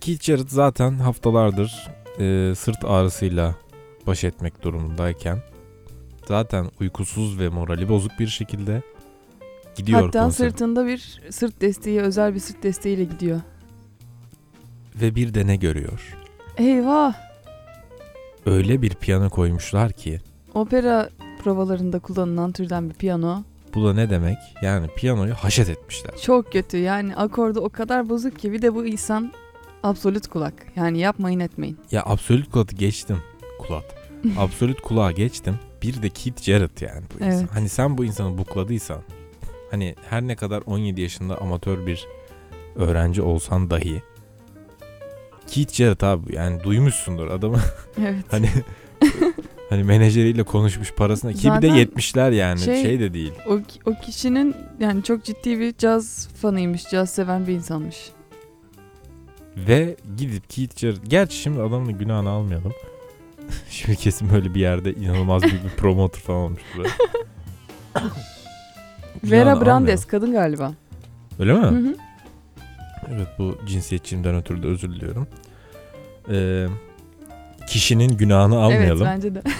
Keith 0.00 0.22
Jarrett 0.22 0.50
zaten 0.50 0.98
haftalardır 0.98 1.88
e, 2.18 2.54
sırt 2.54 2.84
ağrısıyla 2.84 3.54
baş 4.06 4.24
etmek 4.24 4.62
durumundayken 4.62 5.38
zaten 6.28 6.66
uykusuz 6.80 7.38
ve 7.40 7.48
morali 7.48 7.88
bozuk 7.88 8.12
bir 8.18 8.26
şekilde 8.26 8.82
gidiyor 9.76 10.02
Hatta 10.02 10.22
konsere. 10.22 10.50
sırtında 10.50 10.86
bir 10.86 11.20
sırt 11.30 11.60
desteği, 11.60 12.00
özel 12.00 12.34
bir 12.34 12.40
sırt 12.40 12.62
desteğiyle 12.62 13.04
gidiyor. 13.04 13.40
Ve 15.00 15.14
bir 15.14 15.34
de 15.34 15.46
ne 15.46 15.56
görüyor? 15.56 16.16
Eyvah! 16.58 17.14
Öyle 18.46 18.82
bir 18.82 18.90
piyano 18.94 19.30
koymuşlar 19.30 19.92
ki 19.92 20.20
Opera 20.54 21.08
provalarında 21.44 21.98
kullanılan 21.98 22.52
türden 22.52 22.88
bir 22.90 22.94
piyano. 22.94 23.42
bu 23.74 23.86
da 23.86 23.94
ne 23.94 24.10
demek? 24.10 24.36
Yani 24.62 24.88
piyanoyu 24.96 25.34
haşet 25.34 25.68
etmişler. 25.68 26.14
Çok 26.22 26.52
kötü 26.52 26.76
yani 26.76 27.16
akordu 27.16 27.60
o 27.60 27.68
kadar 27.68 28.08
bozuk 28.08 28.38
ki 28.38 28.52
bir 28.52 28.62
de 28.62 28.74
bu 28.74 28.86
insan 28.86 29.32
absolut 29.82 30.26
kulak. 30.26 30.54
Yani 30.76 30.98
yapmayın 30.98 31.40
etmeyin. 31.40 31.78
Ya 31.90 32.02
absolut 32.06 32.50
kulakı 32.50 32.76
geçtim. 32.76 33.18
Kulak. 33.58 33.84
absolut 34.38 34.80
kulağa 34.80 35.12
geçtim. 35.12 35.58
Bir 35.82 36.02
de 36.02 36.08
Keith 36.08 36.42
Jarrett 36.42 36.82
yani 36.82 37.02
bu 37.14 37.24
insan. 37.24 37.40
Evet. 37.40 37.50
Hani 37.52 37.68
sen 37.68 37.98
bu 37.98 38.04
insanı 38.04 38.38
bukladıysan 38.38 39.02
hani 39.70 39.94
her 40.10 40.22
ne 40.22 40.36
kadar 40.36 40.62
17 40.66 41.00
yaşında 41.00 41.38
amatör 41.40 41.86
bir 41.86 42.06
öğrenci 42.76 43.22
olsan 43.22 43.70
dahi 43.70 44.02
Keith 45.46 45.72
Jarrett 45.72 46.04
abi 46.04 46.34
yani 46.34 46.62
duymuşsundur 46.64 47.26
adamı 47.30 47.60
Evet. 48.00 48.24
hani 48.30 48.48
hani 49.70 49.84
menajeriyle 49.84 50.42
konuşmuş 50.42 50.92
parasına 50.92 51.32
ki 51.32 51.38
bir 51.38 51.62
de 51.62 51.68
Zaten 51.68 51.76
70'ler 51.76 52.34
yani 52.34 52.60
şey, 52.60 52.82
şey- 52.82 53.00
de 53.00 53.14
değil. 53.14 53.32
O, 53.48 53.58
o 53.90 53.94
kişinin 54.00 54.54
yani 54.80 55.02
çok 55.02 55.24
ciddi 55.24 55.60
bir 55.60 55.74
caz 55.78 56.28
fanıymış, 56.28 56.88
caz 56.90 57.10
seven 57.10 57.46
bir 57.46 57.52
insanmış. 57.52 57.96
Ve 59.56 59.96
gidip 60.16 60.50
Keith 60.50 60.78
Jarrett 60.78 61.10
gerçi 61.10 61.36
şimdi 61.36 61.60
adamın 61.62 61.98
günahını 61.98 62.28
almayalım. 62.28 62.72
şimdi 63.70 63.96
kesin 63.96 64.32
böyle 64.32 64.54
bir 64.54 64.60
yerde 64.60 64.92
inanılmaz 64.92 65.42
büyük 65.42 65.64
bir 65.64 65.70
promoter 65.70 66.20
falan 66.20 66.40
olmuş. 66.40 66.62
Vera 69.24 69.42
Günahını 69.42 69.64
Brandes 69.64 69.72
almayalım. 69.76 70.04
kadın 70.08 70.32
galiba. 70.32 70.72
Öyle 71.38 71.52
mi? 71.52 71.58
Hı 71.60 71.66
hı. 71.68 71.94
Evet 73.14 73.28
bu 73.38 73.58
cinsiyetçimden 73.66 74.34
ötürü 74.34 74.62
de 74.62 74.66
özür 74.66 74.92
diliyorum. 74.92 75.26
Ee, 76.30 76.66
kişinin 77.68 78.16
günahını 78.16 78.58
almayalım. 78.58 79.06
Evet 79.06 79.16
bence 79.16 79.34
de. 79.34 79.42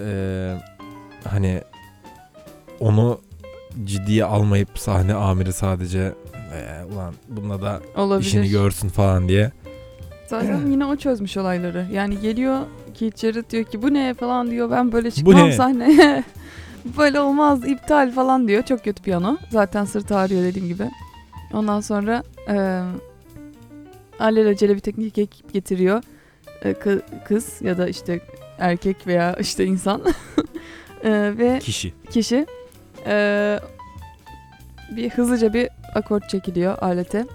Ee, 0.00 0.56
hani 1.24 1.62
onu 2.80 3.20
ciddiye 3.84 4.24
almayıp 4.24 4.78
sahne 4.78 5.14
amiri 5.14 5.52
sadece 5.52 5.98
"Ee, 6.54 6.84
ulan 6.94 7.14
bununla 7.28 7.62
da 7.62 7.80
Olabilir. 7.96 8.26
işini 8.28 8.48
görsün 8.48 8.88
falan 8.88 9.28
diye. 9.28 9.52
Zaten 10.26 10.66
yine 10.70 10.84
o 10.84 10.96
çözmüş 10.96 11.36
olayları. 11.36 11.86
Yani 11.92 12.20
geliyor 12.20 12.60
Keith 12.94 13.16
Jarrett 13.20 13.50
diyor 13.50 13.64
ki 13.64 13.82
bu 13.82 13.94
ne 13.94 14.14
falan 14.14 14.50
diyor. 14.50 14.70
Ben 14.70 14.92
böyle 14.92 15.10
çıkmam 15.10 15.48
ne?" 15.48 15.52
sahneye. 15.52 16.24
böyle 16.98 17.20
olmaz 17.20 17.68
iptal 17.68 18.12
falan 18.12 18.48
diyor. 18.48 18.62
Çok 18.62 18.84
kötü 18.84 19.02
piyano. 19.02 19.36
Zaten 19.50 19.84
sırt 19.84 20.12
ağrıyor 20.12 20.42
dediğim 20.42 20.68
gibi. 20.68 20.90
Ondan 21.52 21.80
sonra 21.80 22.22
e, 22.48 22.82
alelacele 24.18 24.74
bir 24.74 24.80
teknik 24.80 25.18
ekip 25.18 25.52
getiriyor. 25.52 26.02
E, 26.62 26.70
kı- 26.72 27.02
kız 27.24 27.62
ya 27.62 27.78
da 27.78 27.88
işte 27.88 28.20
erkek 28.58 29.06
veya 29.06 29.36
işte 29.36 29.64
insan. 29.64 30.02
E, 31.04 31.38
ve 31.38 31.58
Kişi. 31.58 31.92
kişi 32.10 32.46
e, 33.06 33.58
bir 34.96 35.10
hızlıca 35.10 35.52
bir 35.52 35.68
akort 35.94 36.28
çekiliyor 36.28 36.78
alete. 36.82 37.26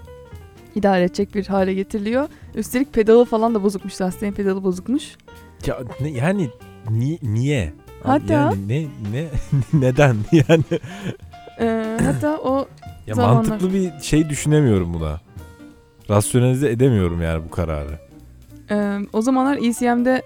İdare 0.74 1.04
edecek 1.04 1.34
bir 1.34 1.46
hale 1.46 1.74
getiriliyor. 1.74 2.28
Üstelik 2.54 2.92
pedalı 2.92 3.24
falan 3.24 3.54
da 3.54 3.62
bozukmuş. 3.62 3.92
Sustain 3.94 4.32
pedalı 4.32 4.64
bozukmuş. 4.64 5.16
Ya 5.66 5.78
ne, 6.00 6.08
yani 6.08 6.50
ni- 6.90 7.18
niye? 7.22 7.72
Hatta- 8.02 8.32
yani 8.32 8.68
ne 8.68 8.82
ne 9.12 9.26
neden 9.72 10.16
yani 10.32 10.64
E, 11.60 11.96
hatta 12.04 12.38
o 12.38 12.68
ya 13.06 13.14
Zamanlar. 13.14 13.34
mantıklı 13.50 13.74
bir 13.74 13.92
şey 14.02 14.28
düşünemiyorum 14.28 14.94
buna. 14.94 15.20
Rasyonelize 16.10 16.70
edemiyorum 16.70 17.22
yani 17.22 17.44
bu 17.44 17.50
kararı. 17.50 17.98
e, 18.70 18.98
o 19.12 19.22
zamanlar 19.22 19.56
ECM'de 19.56 20.22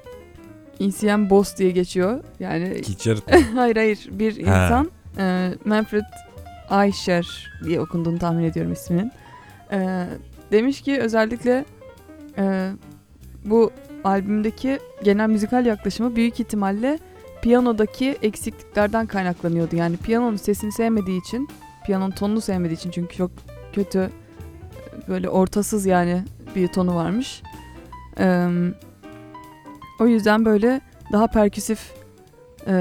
ECM 0.80 1.30
Boss 1.30 1.56
diye 1.56 1.70
geçiyor. 1.70 2.20
Yani 2.40 2.80
Jarrett 2.98 3.22
hayır 3.54 3.76
hayır 3.76 4.08
bir 4.10 4.46
Ha. 4.46 4.64
insan 4.64 4.90
e, 5.18 5.54
Manfred 5.64 6.02
Eicher 6.70 7.50
diye 7.64 7.80
okunduğunu 7.80 8.18
tahmin 8.18 8.44
ediyorum 8.44 8.72
isminin. 8.72 9.12
E, 9.72 10.06
demiş 10.52 10.80
ki 10.80 10.98
özellikle 11.00 11.64
e, 12.38 12.70
bu 13.44 13.70
albümdeki 14.04 14.78
genel 15.04 15.28
müzikal 15.28 15.66
yaklaşımı 15.66 16.16
büyük 16.16 16.40
ihtimalle 16.40 16.98
piyanodaki 17.42 18.16
eksikliklerden 18.22 19.06
kaynaklanıyordu. 19.06 19.76
Yani 19.76 19.96
piyanonun 19.96 20.36
sesini 20.36 20.72
sevmediği 20.72 21.20
için, 21.20 21.48
piyanonun 21.88 22.10
tonunu 22.10 22.40
sevmediği 22.40 22.76
için 22.76 22.90
çünkü 22.90 23.16
çok 23.16 23.30
kötü 23.72 24.10
böyle 25.08 25.28
ortasız 25.28 25.86
yani 25.86 26.24
bir 26.56 26.68
tonu 26.68 26.94
varmış. 26.94 27.42
E, 28.18 28.48
o 30.00 30.06
yüzden 30.06 30.44
böyle 30.44 30.80
daha 31.12 31.26
perküsif 31.26 31.92
e, 32.66 32.74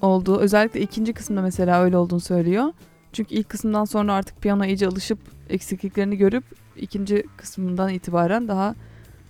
olduğu 0.00 0.38
özellikle 0.38 0.80
ikinci 0.80 1.12
kısımda 1.12 1.42
mesela 1.42 1.82
öyle 1.82 1.96
olduğunu 1.96 2.20
söylüyor. 2.20 2.72
Çünkü 3.12 3.34
ilk 3.34 3.48
kısımdan 3.48 3.84
sonra 3.84 4.14
artık 4.14 4.42
piyano 4.42 4.64
iyice 4.64 4.86
alışıp 4.86 5.18
eksikliklerini 5.48 6.16
görüp 6.16 6.44
ikinci 6.76 7.26
kısmından 7.36 7.90
itibaren 7.90 8.48
daha 8.48 8.74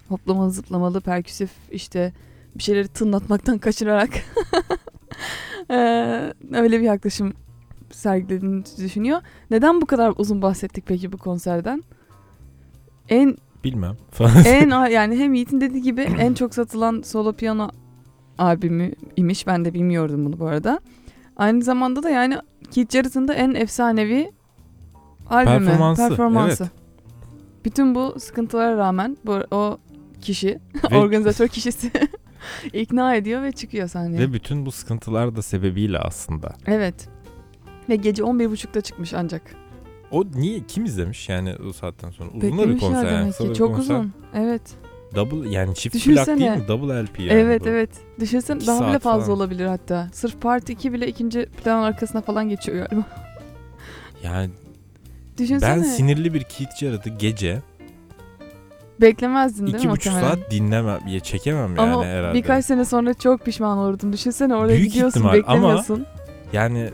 hoplamalı 0.08 0.50
zıplamalı 0.50 1.00
perküsif 1.00 1.50
işte 1.70 2.12
bir 2.54 2.62
şeyleri 2.62 2.88
tınlatmaktan 2.88 3.58
kaçırarak 3.66 4.10
öyle 6.52 6.80
bir 6.80 6.84
yaklaşım 6.84 7.32
sergilediğini 7.92 8.64
düşünüyor. 8.78 9.20
Neden 9.50 9.80
bu 9.80 9.86
kadar 9.86 10.12
uzun 10.16 10.42
bahsettik 10.42 10.86
peki 10.86 11.12
bu 11.12 11.18
konserden? 11.18 11.82
En 13.08 13.36
bilmem 13.64 13.96
falan. 14.10 14.44
en 14.44 14.86
yani 14.90 15.16
hem 15.16 15.34
Yiğit'in 15.34 15.60
dediği 15.60 15.82
gibi 15.82 16.00
en 16.00 16.34
çok 16.34 16.54
satılan 16.54 17.02
solo 17.04 17.32
piyano 17.32 17.70
albümü 18.38 18.92
imiş. 19.16 19.46
Ben 19.46 19.64
de 19.64 19.74
bilmiyordum 19.74 20.24
bunu 20.24 20.38
bu 20.38 20.46
arada. 20.46 20.80
Aynı 21.36 21.62
zamanda 21.62 22.02
da 22.02 22.10
yani 22.10 22.38
Keith 22.70 22.92
Jarrett'ın 22.92 23.28
da 23.28 23.34
en 23.34 23.54
efsanevi 23.54 24.32
albümü, 25.30 25.66
Performansı, 25.66 26.08
performansı. 26.08 26.62
evet. 26.62 26.72
Bütün 27.64 27.94
bu 27.94 28.20
sıkıntılara 28.20 28.76
rağmen 28.76 29.16
bu, 29.26 29.32
o 29.50 29.78
kişi, 30.20 30.58
Ve- 30.90 30.96
organizatör 30.98 31.48
kişisi 31.48 31.90
ikna 32.72 33.14
ediyor 33.14 33.42
ve 33.42 33.52
çıkıyor 33.52 33.88
sahneye. 33.88 34.18
Ve 34.18 34.32
bütün 34.32 34.66
bu 34.66 34.72
sıkıntılar 34.72 35.36
da 35.36 35.42
sebebiyle 35.42 35.98
aslında. 35.98 36.54
Evet. 36.66 37.08
Ve 37.92 37.96
gece 37.96 38.22
11.30'da 38.22 38.80
çıkmış 38.80 39.14
ancak. 39.14 39.42
O 40.10 40.24
niye 40.34 40.60
kim 40.68 40.84
izlemiş 40.84 41.28
yani 41.28 41.54
o 41.68 41.72
saatten 41.72 42.10
sonra? 42.10 42.30
Uzun 42.30 42.58
da 42.58 42.68
bir 42.68 42.78
konser. 42.78 43.04
yani, 43.12 43.32
demek 43.38 43.38
ki. 43.38 43.58
Çok 43.58 43.74
konser. 43.76 43.94
uzun. 43.94 44.12
Evet. 44.34 44.62
Double 45.14 45.50
yani 45.50 45.74
çift 45.74 45.94
Düşünsene. 45.94 46.24
plak 46.24 46.38
değil 46.38 46.50
mi? 46.50 46.68
Double 46.68 47.04
LP 47.04 47.18
yani. 47.20 47.32
evet 47.32 47.60
bu. 47.64 47.68
evet. 47.68 47.90
Düşünsene 48.20 48.56
İki 48.58 48.66
daha 48.66 48.88
bile 48.90 48.98
fazla 48.98 49.24
falan. 49.24 49.36
olabilir 49.36 49.66
hatta. 49.66 50.08
Sırf 50.12 50.40
Part 50.40 50.70
2 50.70 50.92
bile 50.92 51.08
ikinci 51.08 51.46
planın 51.46 51.82
arkasına 51.82 52.20
falan 52.20 52.48
geçiyor 52.48 52.86
galiba. 52.88 53.06
Yani 54.24 54.50
Düşünsene. 55.38 55.70
ben 55.76 55.82
sinirli 55.82 56.34
bir 56.34 56.42
Keith 56.42 56.76
Jarrett'ı 56.80 57.10
gece 57.10 57.62
Beklemezdin 59.00 59.66
değil 59.66 59.76
iki 59.76 59.86
mi 59.86 59.92
buçuk 59.92 60.12
muhtemelen? 60.12 60.34
saat 60.36 60.50
dinlemem, 60.50 61.00
ya 61.08 61.20
çekemem 61.20 61.76
yani 61.76 61.80
Ama 61.80 62.04
herhalde. 62.04 62.34
birkaç 62.38 62.64
sene 62.64 62.84
sonra 62.84 63.14
çok 63.14 63.44
pişman 63.44 63.78
olurdun. 63.78 64.12
Düşünsene 64.12 64.54
oraya 64.54 64.76
Büyük 64.76 64.92
gidiyorsun 64.92 65.20
ihtimal 65.20 65.34
ama- 65.34 65.42
beklemiyorsun. 65.54 66.06
Yani 66.52 66.90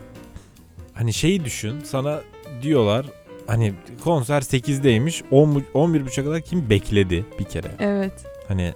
hani 0.99 1.13
şeyi 1.13 1.45
düşün 1.45 1.75
sana 1.83 2.19
diyorlar 2.61 3.05
hani 3.47 3.73
konser 4.03 4.41
8'deymiş 4.41 5.23
10 5.31 5.55
bu- 5.55 5.59
11.30'a 5.79 6.23
kadar 6.23 6.41
kim 6.41 6.69
bekledi 6.69 7.25
bir 7.39 7.43
kere. 7.43 7.67
Evet. 7.79 8.13
Hani 8.47 8.73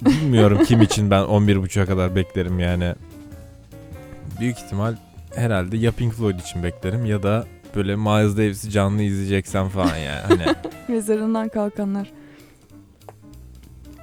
bilmiyorum 0.00 0.64
kim 0.66 0.82
için 0.88 1.10
ben 1.10 1.22
11.30'a 1.22 1.86
kadar 1.86 2.16
beklerim 2.16 2.58
yani. 2.58 2.94
Büyük 4.40 4.58
ihtimal 4.58 4.94
herhalde 5.34 5.76
ya 5.76 5.92
Pink 5.92 6.14
Floyd 6.14 6.40
için 6.40 6.62
beklerim 6.62 7.04
ya 7.06 7.22
da 7.22 7.46
böyle 7.74 7.96
Miles 7.96 8.36
Davis'i 8.36 8.70
canlı 8.70 9.02
izleyeceksen 9.02 9.68
falan 9.68 9.96
yani. 9.96 10.20
Hani 10.28 10.54
Mezarından 10.88 11.48
kalkanlar. 11.48 12.10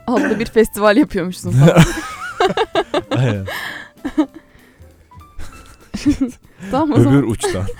Altta 0.08 0.39
bir 0.39 0.46
festival 0.46 0.98
yapıyormuşsun 0.98 1.52
falan. 1.52 1.84
Aynen. 3.18 3.46
tamam 6.72 6.99
o 6.99 7.01
zaman, 7.04 7.18
öbür 7.20 7.28
uçtan. 7.28 7.64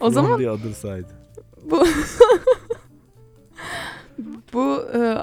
O 0.00 0.10
zaman 0.10 0.30
Lonely 0.30 0.50
Other 0.50 0.72
Side. 0.72 1.06
bu 1.70 1.84
bu 4.52 4.82
e, 4.94 5.16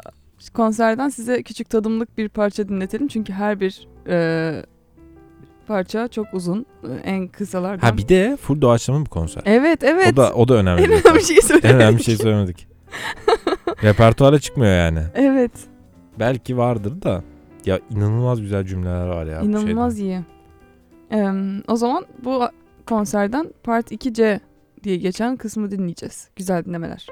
konserden 0.53 1.09
size 1.09 1.43
küçük 1.43 1.69
tadımlık 1.69 2.17
bir 2.17 2.29
parça 2.29 2.69
dinletelim. 2.69 3.07
Çünkü 3.07 3.33
her 3.33 3.59
bir 3.59 3.87
e, 4.07 4.65
parça 5.67 6.07
çok 6.07 6.33
uzun. 6.33 6.65
E, 6.83 6.87
En 7.09 7.27
kısalardan. 7.27 7.87
Ha 7.87 7.97
bir 7.97 8.07
de 8.07 8.37
full 8.41 8.61
doğaçlama 8.61 9.05
bir 9.05 9.09
konser. 9.09 9.43
Evet 9.45 9.83
evet. 9.83 10.13
O 10.13 10.17
da 10.17 10.33
o 10.33 10.47
da 10.47 10.53
önemli. 10.53 10.81
en 10.83 10.89
bir 10.91 11.05
önemli 11.05 11.23
şeyi 11.23 11.37
En 11.37 11.41
söylemedik. 11.41 11.75
önemli 11.75 12.03
şey 12.03 12.15
söylemedik. 12.17 12.67
Repertuara 13.83 14.39
çıkmıyor 14.39 14.73
yani. 14.73 14.99
Evet. 15.15 15.51
Belki 16.19 16.57
vardır 16.57 17.01
da. 17.01 17.23
Ya 17.67 17.79
inanılmaz 17.89 18.41
güzel 18.41 18.65
cümleler 18.65 19.07
var 19.07 19.25
ya. 19.25 19.41
İnanılmaz 19.41 19.99
iyi. 19.99 20.19
Ee, 21.11 21.31
o 21.67 21.75
zaman 21.75 22.05
bu 22.23 22.43
konserden 22.85 23.53
Part 23.63 23.91
2C 23.91 24.39
diye 24.83 24.97
geçen 24.97 25.37
kısmı 25.37 25.71
dinleyeceğiz. 25.71 26.29
Güzel 26.35 26.65
dinlemeler. 26.65 27.07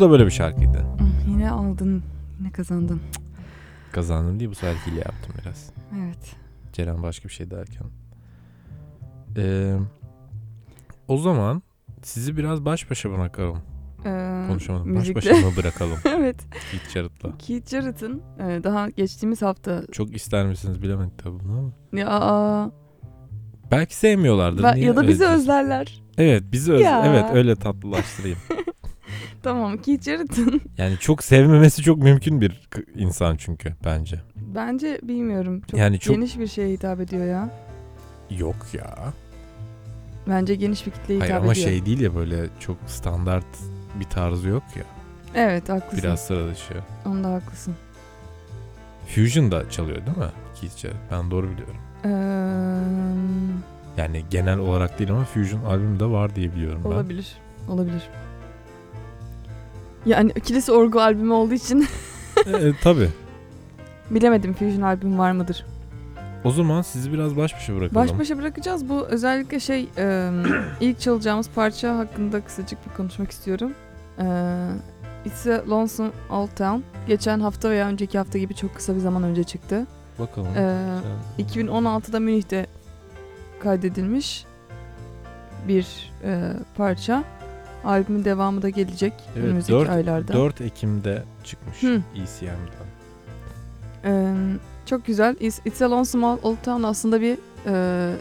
Bu 0.00 0.04
da 0.04 0.10
böyle 0.10 0.26
bir 0.26 0.30
şarkıydı. 0.30 0.78
Hmm, 0.78 1.32
Yine 1.32 1.50
aldın. 1.50 2.02
Yine 2.38 2.50
kazandın. 2.52 3.00
Kazandım 3.92 4.40
diye 4.40 4.50
bu 4.50 4.54
sefer 4.54 4.74
hile 4.74 4.98
yaptım 4.98 5.34
biraz. 5.42 5.70
Evet. 5.98 6.36
Ceren 6.72 7.02
başka 7.02 7.28
bir 7.28 7.32
şey 7.34 7.50
derken. 7.50 7.86
Ee, 9.36 9.76
o 11.08 11.16
zaman 11.18 11.62
sizi 12.02 12.36
biraz 12.36 12.64
baş 12.64 12.90
başa 12.90 13.10
bırakalım. 13.10 13.58
Ee, 14.06 14.44
Konuşamadım. 14.48 14.94
Baş 14.96 15.08
müzikle- 15.08 15.14
başa 15.16 15.46
mı 15.48 15.56
bırakalım 15.56 15.98
evet. 16.04 16.36
Keith 16.70 16.88
Jarrett'la? 16.90 17.30
Keith 17.38 17.70
Jarrett'ın 17.70 18.22
e, 18.38 18.64
daha 18.64 18.88
geçtiğimiz 18.90 19.42
hafta 19.42 19.82
Çok 19.92 20.14
ister 20.14 20.46
misiniz 20.46 20.82
bilemedik 20.82 21.18
tabii 21.18 21.40
bunu 21.44 21.58
ama. 21.58 22.00
ya, 22.00 22.08
aa, 22.10 22.70
Belki 23.70 23.96
sevmiyorlardır. 23.96 24.62
ben- 24.62 24.74
Niye 24.76 24.86
ya 24.86 24.96
da 24.96 25.00
öyle 25.00 25.08
bizi 25.08 25.18
diyorsun? 25.20 25.38
özlerler. 25.40 26.02
Evet 26.18 26.42
bizi 26.52 26.72
öz 26.72 26.80
Ya. 26.80 27.02
evet 27.06 27.24
öyle 27.32 27.56
tatlılaştırayım. 27.56 28.38
Tamam 29.42 29.76
Keith 29.78 30.02
Jarrett'ın 30.04 30.60
yani 30.78 30.96
çok 31.00 31.24
sevmemesi 31.24 31.82
çok 31.82 31.98
mümkün 31.98 32.40
bir 32.40 32.68
insan 32.96 33.36
çünkü 33.36 33.74
bence. 33.84 34.20
bence 34.36 34.98
bilmiyorum 35.02 35.60
çok, 35.70 35.80
Yani 35.80 35.98
çok- 35.98 36.16
geniş 36.16 36.38
bir 36.38 36.46
şeye 36.46 36.72
hitap 36.72 37.00
ediyor 37.00 37.26
ya. 37.26 37.50
Yok 38.38 38.56
ya. 38.72 38.96
Bence 40.28 40.54
geniş 40.54 40.86
bir 40.86 40.90
kitleye 40.90 41.16
hitap 41.20 41.30
Hayır 41.30 41.42
ama 41.42 41.52
ediyor. 41.52 41.68
şey 41.68 41.86
değil 41.86 42.00
ya 42.00 42.14
böyle 42.14 42.46
çok 42.60 42.76
standart 42.86 43.46
bir 44.00 44.04
tarzı 44.04 44.48
yok 44.48 44.62
ya. 44.76 44.82
Evet 45.34 45.68
haklısın. 45.68 45.98
Biraz 46.02 46.20
sıra 46.20 46.50
dışı. 46.50 46.74
Onda 47.06 47.32
haklısın. 47.32 47.74
Fusion 49.14 49.50
da 49.50 49.70
çalıyor 49.70 50.06
değil 50.06 50.18
mi? 50.18 50.24
Keith 50.60 50.76
Jarrett. 50.76 50.96
Ben 51.10 51.30
doğru 51.30 51.46
biliyorum. 51.50 51.76
Ee, 52.04 52.08
Yani 54.00 54.24
genel 54.30 54.58
olarak 54.58 54.98
değil 54.98 55.10
ama 55.10 55.24
Fusion 55.24 55.64
albümü 55.64 56.00
de 56.00 56.04
var 56.04 56.36
diye 56.36 56.52
biliyorum 56.54 56.80
ben. 56.84 56.90
olabilir. 56.90 57.32
Olabilir. 57.68 58.02
Yani 60.06 60.32
kilise 60.32 60.72
orgu 60.72 61.00
albümü 61.00 61.32
olduğu 61.32 61.54
için 61.54 61.86
e, 62.46 62.72
tabii. 62.82 63.08
bilemedim 64.10 64.54
Fusion 64.54 64.82
albüm 64.82 65.18
var 65.18 65.32
mıdır? 65.32 65.66
O 66.44 66.50
zaman 66.50 66.82
sizi 66.82 67.12
biraz 67.12 67.36
baş 67.36 67.54
başa 67.54 67.76
bırakalım. 67.76 67.94
Baş 68.08 68.18
başa 68.18 68.38
bırakacağız. 68.38 68.88
Bu 68.88 69.06
özellikle 69.06 69.60
şey 69.60 69.88
e, 69.98 70.30
ilk 70.80 71.00
çalacağımız 71.00 71.48
parça 71.54 71.98
hakkında 71.98 72.40
kısacık 72.40 72.78
bir 72.90 72.96
konuşmak 72.96 73.30
istiyorum. 73.30 73.72
E, 74.18 74.24
It's 75.24 75.46
a 75.46 75.62
Lonesome 75.68 76.10
Old 76.30 76.48
Town. 76.56 76.80
Geçen 77.08 77.40
hafta 77.40 77.70
veya 77.70 77.88
önceki 77.88 78.18
hafta 78.18 78.38
gibi 78.38 78.54
çok 78.54 78.74
kısa 78.74 78.94
bir 78.94 79.00
zaman 79.00 79.22
önce 79.22 79.44
çıktı. 79.44 79.86
Bakalım. 80.18 80.48
E, 80.56 80.76
Sen- 81.38 81.44
2016'da 81.64 82.20
Münih'te 82.20 82.66
kaydedilmiş 83.62 84.44
bir 85.68 86.12
e, 86.24 86.52
parça. 86.76 87.24
Albümün 87.84 88.24
devamı 88.24 88.62
da 88.62 88.68
gelecek 88.68 89.12
Evet, 89.36 89.44
önümüzdeki 89.44 89.78
dört- 89.78 89.90
aylarda. 89.90 90.32
4 90.32 90.60
Ekim'de 90.60 91.22
çıkmış 91.44 91.82
Hı. 91.82 92.02
ECM'den. 92.14 92.90
Ee, 94.04 94.34
çok 94.86 95.06
güzel. 95.06 95.36
It's, 95.40 95.60
It's 95.64 95.82
a 95.82 95.90
Lonesome 95.90 96.26
Old 96.26 96.56
Town 96.64 96.82
aslında 96.82 97.20
bir 97.20 97.38
e, 97.66 98.14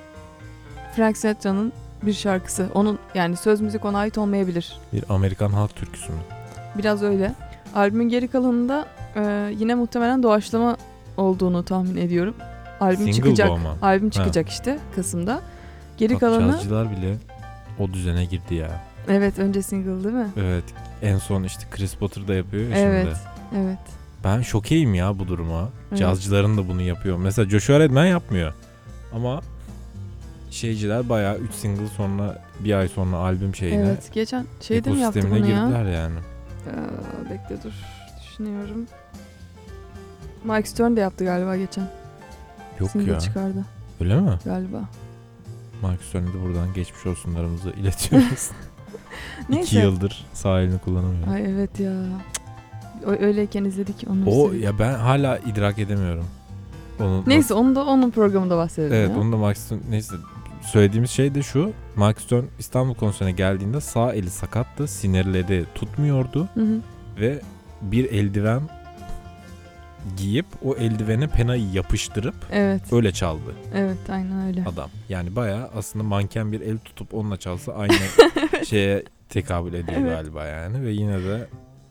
Frank 0.95 1.18
Sinatra'nın 1.18 1.74
bir 2.03 2.14
şarkısı. 2.14 2.68
Onun 2.74 2.99
yani 3.16 3.38
söz 3.38 3.62
müzik 3.62 3.86
ona 3.86 3.97
ait 3.97 4.18
olmayabilir. 4.18 4.78
Bir 4.93 5.03
Amerikan 5.10 5.49
halk 5.49 5.76
türküsü 5.76 6.12
mü? 6.12 6.18
Biraz 6.78 7.03
öyle. 7.03 7.34
Albümün 7.76 8.10
geri 8.10 8.28
kalanında 8.28 8.88
e, 9.16 9.53
yine 9.60 9.76
muhtemelen 9.76 10.24
doğaçlama 10.24 10.78
olduğunu 11.18 11.66
tahmin 11.66 11.97
ediyorum. 11.97 12.36
Albüm 12.80 12.97
Single 12.97 13.14
çıkacak. 13.14 13.49
Albüm 13.82 14.10
çıkacak 14.10 14.49
işte 14.49 14.80
Kasım'da. 14.95 15.41
Geri 15.97 16.14
Bak, 16.14 16.20
kalanı 16.20 16.51
Cazcılar 16.51 16.91
bile 16.91 17.16
o 17.80 17.93
düzene 17.93 18.26
girdi 18.26 18.55
ya. 18.55 18.88
Evet 19.07 19.39
önce 19.39 19.61
single 19.61 20.03
değil 20.03 20.15
mi? 20.15 20.29
Evet. 20.37 20.63
En 21.01 21.17
son 21.17 21.43
işte 21.43 21.63
Chris 21.71 21.95
Potter 21.95 22.27
da 22.27 22.33
yapıyor 22.33 22.63
ya 22.69 22.77
Evet. 22.77 23.07
şimdi. 23.07 23.63
Evet. 23.65 23.79
Ben 24.23 24.41
şokeyim 24.41 24.93
ya 24.93 25.19
bu 25.19 25.27
duruma. 25.27 25.69
Evet. 25.89 25.99
Cazcıların 25.99 26.57
da 26.57 26.67
bunu 26.67 26.81
yapıyor. 26.81 27.17
Mesela 27.17 27.49
Joshua 27.49 27.79
Redman 27.79 28.05
yapmıyor. 28.05 28.53
Ama 29.13 29.41
şeyciler 30.51 31.09
bayağı 31.09 31.37
3 31.37 31.53
single 31.53 31.87
sonra 31.87 32.43
bir 32.59 32.73
ay 32.73 32.87
sonra 32.87 33.15
albüm 33.17 33.55
şeyine 33.55 33.81
Evet. 33.81 34.09
Geçen 34.13 34.45
şeyde 34.61 34.89
mi 34.91 34.99
yaptı 34.99 35.21
bunu 35.23 35.33
ya? 35.37 35.45
girdiler 35.45 35.85
yani. 35.85 36.19
Ee, 36.67 37.29
bekle 37.29 37.63
dur. 37.63 37.71
Düşünüyorum. 38.23 38.85
Mike 40.43 40.69
Stern 40.69 40.95
de 40.95 40.99
yaptı 40.99 41.25
galiba 41.25 41.57
geçen. 41.57 41.87
Yok 42.79 42.91
Single 42.91 43.11
ya. 43.11 43.19
çıkardı 43.19 43.65
Öyle 44.01 44.21
mi? 44.21 44.39
galiba. 44.45 44.81
Mark 45.81 46.01
Stern'e 46.03 46.27
de 46.27 46.41
buradan 46.45 46.73
geçmiş 46.73 47.05
olsunlarımızı 47.05 47.69
iletiyoruz. 47.69 48.49
İki 49.49 49.51
Neyse. 49.57 49.79
yıldır 49.79 50.25
sağ 50.33 50.61
elini 50.61 50.79
kullanamıyor. 50.79 51.27
Ay 51.27 51.51
evet 51.51 51.79
ya. 51.79 51.93
Öyleyken 53.19 53.63
izledik 53.63 53.95
onu. 54.09 54.23
O 54.27 54.47
izledik. 54.47 54.63
ya 54.65 54.79
ben 54.79 54.93
hala 54.93 55.37
idrak 55.37 55.79
edemiyorum. 55.79 56.25
Onu 56.99 57.23
Neyse 57.27 57.53
onu 57.53 57.75
da 57.75 57.85
onun 57.85 58.11
programında 58.11 58.57
bahsedelim 58.57 58.93
Evet 58.93 59.09
ya. 59.09 59.17
onu 59.19 59.31
da 59.31 59.41
Stern 59.41 59.81
neyse 59.89 60.15
söylediğimiz 60.61 61.09
şey 61.11 61.35
de 61.35 61.43
şu. 61.43 61.71
Mark 61.95 62.21
Stern 62.21 62.43
İstanbul 62.59 62.93
konserine 62.93 63.31
geldiğinde 63.31 63.81
sağ 63.81 64.13
eli 64.13 64.29
sakattı. 64.29 64.87
Sinirleri 64.87 65.47
tutmuyordu 65.75 66.47
Hı 66.53 66.61
hı. 66.61 66.79
ve 67.21 67.41
bir 67.81 68.11
eldiven 68.11 68.61
giyip 70.17 70.45
o 70.65 70.75
eldivene 70.75 71.27
penayı 71.27 71.71
yapıştırıp 71.73 72.35
Evet. 72.51 72.93
öyle 72.93 73.11
çaldı 73.11 73.55
Evet 73.75 73.97
aynen 74.09 74.47
öyle. 74.47 74.63
adam. 74.65 74.89
Yani 75.09 75.35
bayağı 75.35 75.69
aslında 75.75 76.03
manken 76.05 76.51
bir 76.51 76.61
el 76.61 76.77
tutup 76.77 77.13
onunla 77.13 77.37
çalsa 77.37 77.73
aynı 77.73 77.93
şeye 78.65 79.03
tekabül 79.29 79.73
ediyor 79.73 80.01
Evet. 80.01 80.11
galiba 80.11 80.45
yani 80.45 80.81
ve 80.85 80.91
yine 80.91 81.19
de 81.23 81.47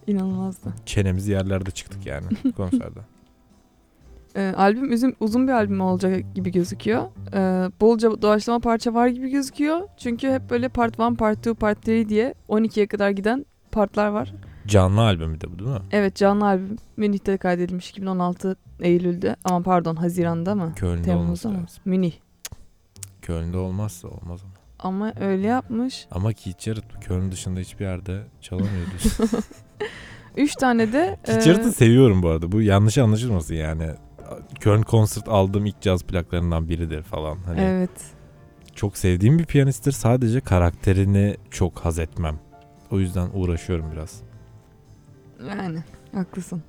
İnanılmazdı. 0.07 0.75
çenemiz 0.87 1.29
yerlerde 1.29 1.71
çıktık 1.71 2.07
yani 2.07 2.27
konserde. 2.57 3.01
Ee, 4.37 4.53
albüm 4.57 4.93
uzun, 4.93 5.15
uzun 5.21 5.49
bir 5.49 5.53
albüm 5.53 5.81
olacak 5.81 6.35
gibi 6.35 6.53
gözüküyor. 6.53 7.03
Ee, 7.35 7.71
bolca 7.81 8.23
doğaçlama 8.23 8.59
parça 8.61 8.95
var 8.95 9.09
gibi 9.09 9.31
gözüküyor. 9.31 9.81
Çünkü 9.99 10.31
hep 10.31 10.51
böyle 10.51 10.69
part 10.69 10.99
1, 10.99 11.17
part 11.17 11.39
2, 11.47 11.55
part 11.55 11.89
3 11.89 12.09
diye 12.09 12.35
12'ye 12.49 12.87
kadar 12.87 13.11
giden 13.11 13.47
partlar 13.73 14.09
var. 14.09 14.35
Canlı 14.69 15.01
albümü 15.01 15.41
de 15.41 15.53
bu 15.53 15.59
değil 15.59 15.71
mi? 15.71 15.81
Evet 15.93 16.17
canlı 16.17 16.47
albüm 16.47 16.77
Münih'te 16.97 17.37
kaydedilmiş 17.37 17.91
2016 17.91 18.57
Eylül'de. 18.81 19.37
Ama 19.45 19.63
pardon 19.63 19.97
Haziran'da 19.97 20.55
mı? 20.55 20.73
Köln'de 20.77 21.03
Temmuz'da 21.03 21.49
mı? 21.49 21.55
lazım. 21.63 21.83
Münih. 21.85 22.13
Köln'de 23.23 23.57
olmazsa 23.59 24.09
olmaz 24.09 24.41
ama. 24.45 24.53
Ama 24.79 25.13
öyle 25.21 25.47
yapmış. 25.47 26.07
Ama 26.11 26.33
Keith 26.33 26.61
Jarrett 26.61 26.85
Köln 27.01 27.33
dışında 27.33 27.61
hiçbir 27.61 27.85
yerde 27.85 28.23
çalamıyor 28.41 28.87
diyorsun. 28.91 29.29
Üç 30.37 30.55
tane 30.55 30.93
de... 30.93 31.19
Keith 31.27 31.39
e, 31.39 31.43
Jarrett'ı 31.45 31.73
seviyorum 31.73 32.23
bu 32.23 32.29
arada. 32.29 32.53
Bu 32.53 32.63
yanlış 32.63 32.99
anlaşılmasın 32.99 33.55
yani. 33.55 33.87
Köln 34.61 34.83
konsert 34.83 35.29
aldığım 35.29 35.67
ilk 35.67 35.81
caz 35.81 36.03
plaklarından 36.03 36.69
biridir 36.69 37.03
falan. 37.03 37.39
Hani 37.47 37.61
Evet. 37.61 37.91
çok 38.75 38.97
sevdiğim 38.99 39.39
bir 39.39 39.45
piyanisttir. 39.45 39.93
Sadece 39.93 40.41
karakterini 40.41 41.37
çok 41.51 41.79
haz 41.79 41.99
etmem. 41.99 42.39
O 42.91 42.99
yüzden 42.99 43.29
uğraşıyorum 43.35 43.87
biraz. 43.93 44.23
Yani 45.47 45.79
haklısın. 46.15 46.63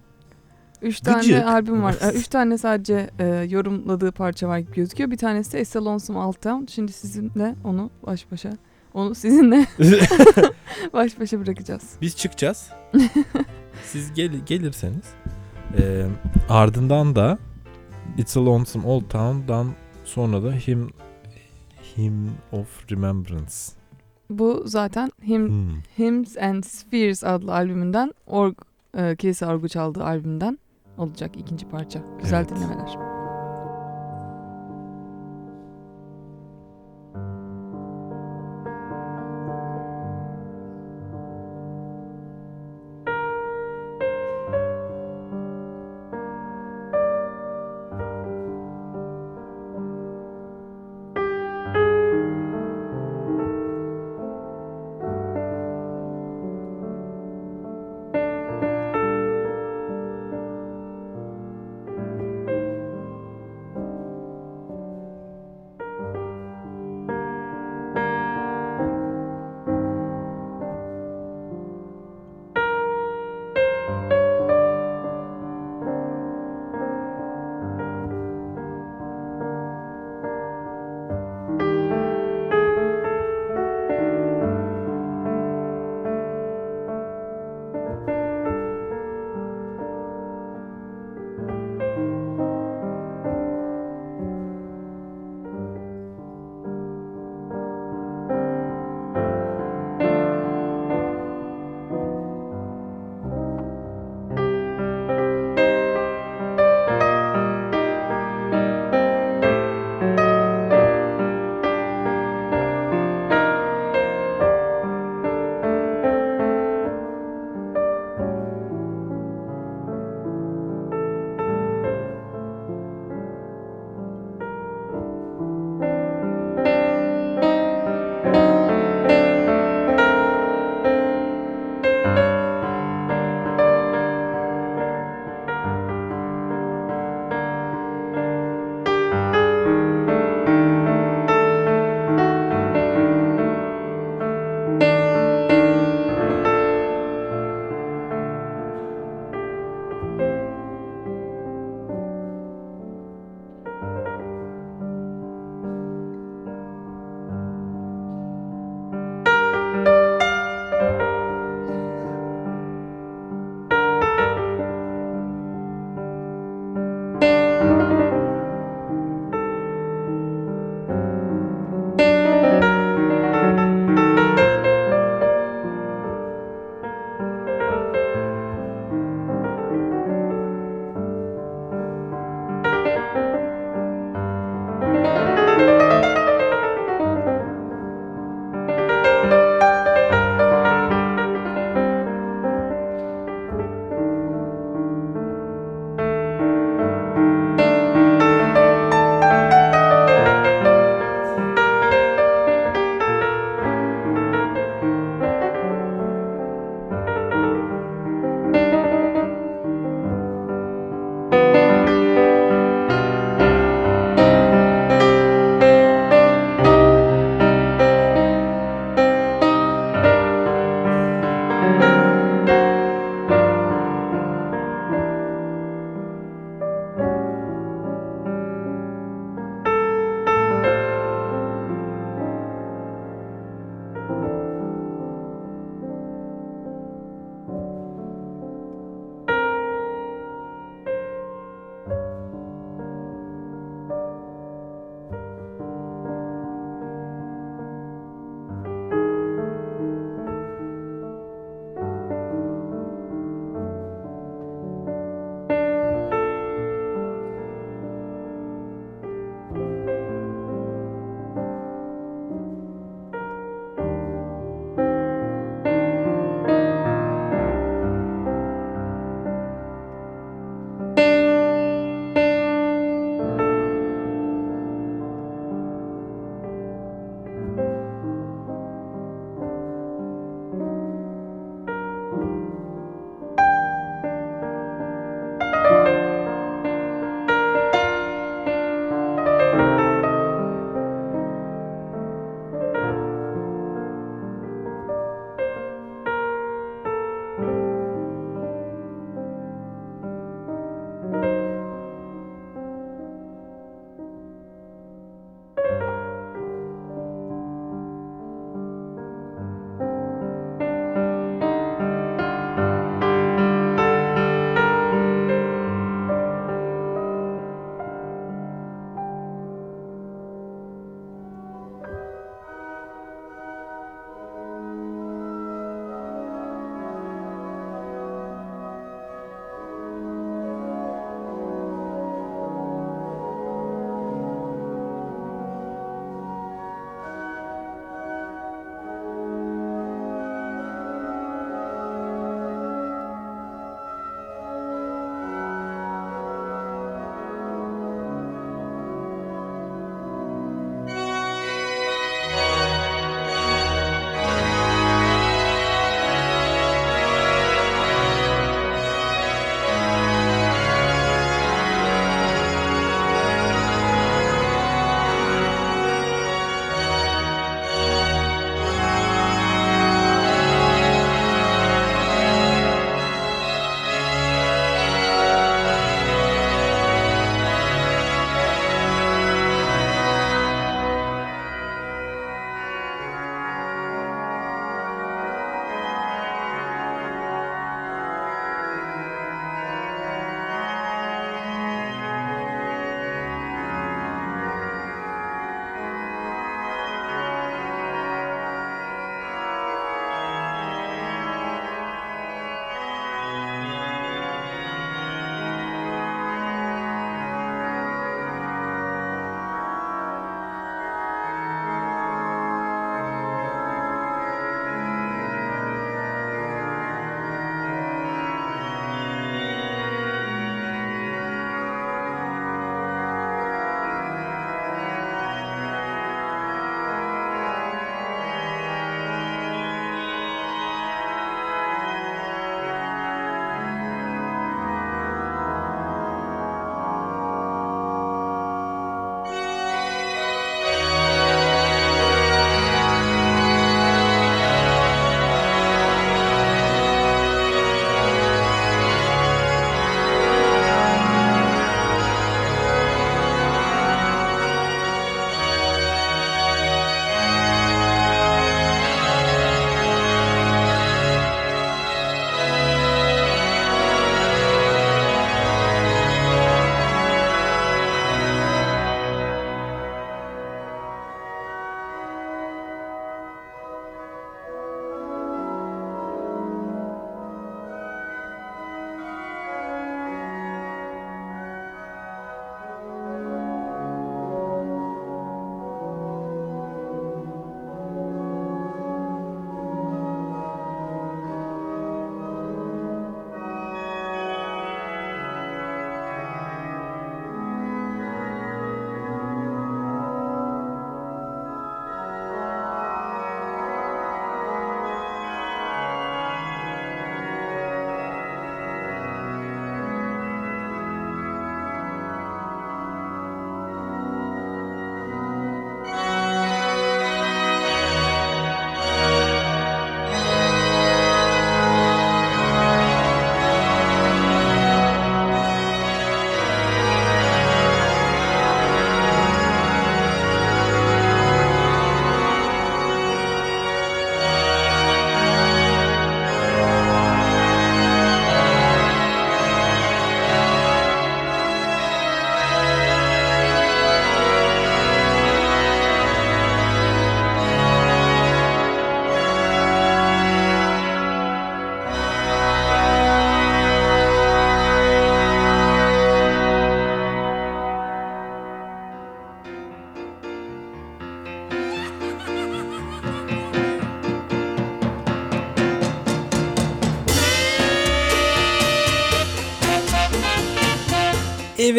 Üç 0.82 1.02
Gıcık. 1.04 1.34
tane 1.34 1.46
albüm 1.46 1.84
var. 1.84 1.96
Ee, 2.02 2.12
Üç 2.14 2.28
tane 2.28 2.58
sadece 2.58 3.10
e, 3.20 3.26
yorumladığı 3.50 4.12
parça 4.12 4.48
var 4.48 4.58
gibi 4.58 4.76
gözüküyor. 4.76 5.12
Bir 5.12 5.18
tanesi 5.18 5.54
de 5.54 5.60
Estelle 5.60 5.86
Lonesome 5.86 6.20
Old 6.20 6.34
Town. 6.34 6.66
Şimdi 6.66 6.92
sizinle 6.92 7.56
onu 7.64 7.90
baş 8.06 8.32
başa 8.32 8.50
onu 8.94 9.16
sizinle 9.16 9.66
baş 10.94 11.20
başa 11.20 11.40
bırakacağız. 11.40 11.84
Biz 12.02 12.18
çıkacağız. 12.18 12.70
Siz 13.86 14.14
gel 14.14 14.32
gelirseniz. 14.46 15.06
Ee, 15.78 16.06
ardından 16.50 17.16
da 17.16 17.38
It's 18.18 18.38
a 18.38 18.46
Lonesome 18.46 18.88
Old 18.88 19.10
Town'dan 19.10 19.68
sonra 20.06 20.44
da 20.44 20.52
Hymn, 20.52 20.90
Hymn 21.98 22.30
of 22.52 22.92
Remembrance. 22.92 23.54
Bu 24.30 24.64
zaten 24.66 25.12
Hymn, 25.28 25.48
Hmm. 25.48 25.76
Hymns 25.98 26.38
and 26.38 26.64
Spheres 26.64 27.24
adlı 27.24 27.54
albümünden 27.54 28.14
org, 28.28 28.56
e, 28.98 29.16
kilise 29.16 29.46
orgu 29.46 29.68
çaldığı 29.70 30.04
albümden 30.04 30.60
olacak 30.98 31.32
ikinci 31.38 31.66
parça. 31.68 32.00
Güzel 32.22 32.38
Evet. 32.40 32.50
dinlemeler. 32.50 33.09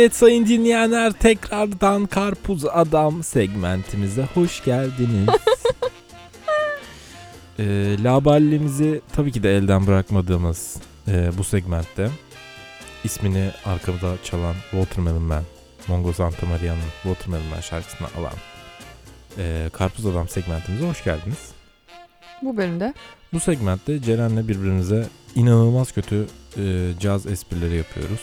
Evet 0.01 0.17
sayın 0.17 0.47
dinleyenler 0.47 1.13
tekrardan 1.13 2.07
Karpuz 2.07 2.65
Adam 2.65 3.23
segmentimize 3.23 4.29
hoş 4.35 4.65
geldiniz. 4.65 5.29
e, 7.59 7.97
laballemizi 8.03 9.01
tabii 9.13 9.33
ki 9.33 9.43
de 9.43 9.57
elden 9.57 9.87
bırakmadığımız 9.87 10.77
e, 11.09 11.31
bu 11.39 11.45
segmentte 11.45 12.11
ismini 13.05 13.51
arkamda 13.65 14.17
çalan 14.25 14.55
Watermelon 14.71 15.23
Man, 15.23 15.43
Mongo 15.89 16.13
Santa 16.13 16.47
Maria'nın 16.47 16.91
Watermelon 17.03 17.47
Man 17.47 17.61
şarkısını 17.61 18.09
alan 18.19 18.35
e, 19.39 19.71
Karpuz 19.73 20.07
Adam 20.07 20.29
segmentimize 20.29 20.89
hoş 20.89 21.05
geldiniz. 21.05 21.49
Bu 22.43 22.57
bölümde 22.57 22.95
Bu 23.33 23.41
segmentte 23.41 24.03
Ceren'le 24.03 24.49
birbirimize 24.49 25.07
inanılmaz 25.35 25.93
kötü 25.93 26.27
e, 26.57 26.93
caz 27.01 27.27
esprileri 27.27 27.77
yapıyoruz. 27.77 28.21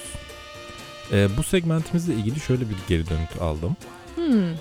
E, 1.12 1.38
bu 1.38 1.44
segmentimizle 1.44 2.14
ilgili 2.14 2.40
şöyle 2.40 2.70
bir 2.70 2.76
geri 2.88 3.10
dönüt 3.10 3.42
aldım. 3.42 3.76
hmm, 4.16 4.54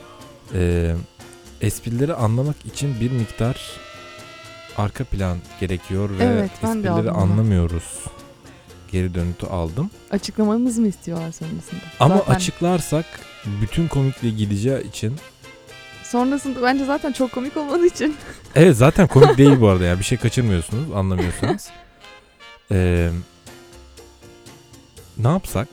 E, 0.55 0.95
esprileri 1.61 2.15
anlamak 2.15 2.57
için 2.67 3.01
bir 3.01 3.11
miktar 3.11 3.61
arka 4.77 5.05
plan 5.05 5.39
gerekiyor 5.61 6.11
ve 6.19 6.25
Evet, 6.25 6.51
esprileri 6.63 7.11
anlamıyoruz. 7.11 8.05
Geri 8.93 9.15
dönütü 9.15 9.47
aldım. 9.47 9.91
açıklamamızı 10.11 10.81
mı 10.81 10.89
istiyorlar 10.89 11.33
sonrasında? 11.33 11.81
Ama 12.01 12.17
Zaten 12.19 12.35
açıklarsak 12.35 13.05
bütün 13.63 13.89
komikliğe 13.89 14.35
gideceği 14.35 14.89
için 14.89 15.17
Sonrasında 16.05 16.63
bence 16.63 16.85
zaten 16.85 17.13
çok 17.13 17.33
komik 17.33 17.57
olmadığı 17.57 17.87
için. 17.87 18.17
Evet 18.55 18.77
zaten 18.77 19.07
komik 19.07 19.39
değil 19.39 19.61
bu 19.61 19.69
arada 19.69 19.85
ya. 19.85 19.99
Bir 19.99 20.05
şey 20.05 20.19
kaçırmıyorsunuz 20.19 20.93
anlamıyorsanız. 20.95 21.69
Ee, 22.73 23.11
ne 25.19 25.29
yapsak? 25.29 25.69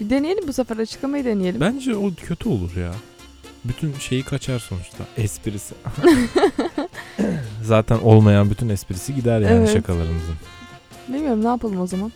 Bir 0.00 0.10
deneyelim 0.10 0.48
bu 0.48 0.52
sefer 0.52 0.76
açıklamayı 0.76 1.24
deneyelim. 1.24 1.60
Bence 1.60 1.96
o 1.96 2.10
kötü 2.26 2.48
olur 2.48 2.76
ya. 2.76 2.92
Bütün 3.64 3.94
şeyi 3.98 4.22
kaçar 4.22 4.58
sonuçta. 4.58 5.04
Esprisi. 5.16 5.74
zaten 7.62 7.98
olmayan 7.98 8.50
bütün 8.50 8.68
esprisi 8.68 9.14
gider 9.14 9.40
yani 9.40 9.52
Evet. 9.52 9.72
şakalarımızın. 9.72 10.34
Bilmiyorum 11.08 11.44
ne 11.44 11.48
yapalım 11.48 11.80
o 11.80 11.86
zaman. 11.86 12.12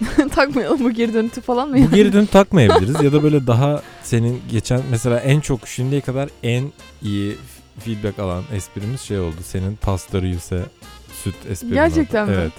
Takmayalım 0.34 0.84
bu 0.84 0.90
geri 0.90 1.14
dönütü 1.14 1.40
falan 1.40 1.68
mı? 1.68 1.76
Bu 1.90 1.94
geri 1.96 2.12
dönüp 2.12 2.32
takmayabiliriz 2.32 3.02
ya 3.02 3.12
da 3.12 3.22
böyle 3.22 3.46
daha 3.46 3.82
senin 4.02 4.42
geçen 4.50 4.80
mesela 4.90 5.20
en 5.20 5.40
çok 5.40 5.68
şimdiye 5.68 6.00
kadar 6.00 6.28
en 6.42 6.72
iyi 7.02 7.36
feedback 7.78 8.18
alan 8.18 8.44
esprimiz 8.54 9.00
şey 9.00 9.18
oldu. 9.20 9.36
Senin 9.44 9.76
pastörize 9.76 10.62
süt 11.24 11.34
esprin. 11.50 11.72
Gerçekten 11.72 12.28
mi? 12.28 12.34
Evet. 12.38 12.52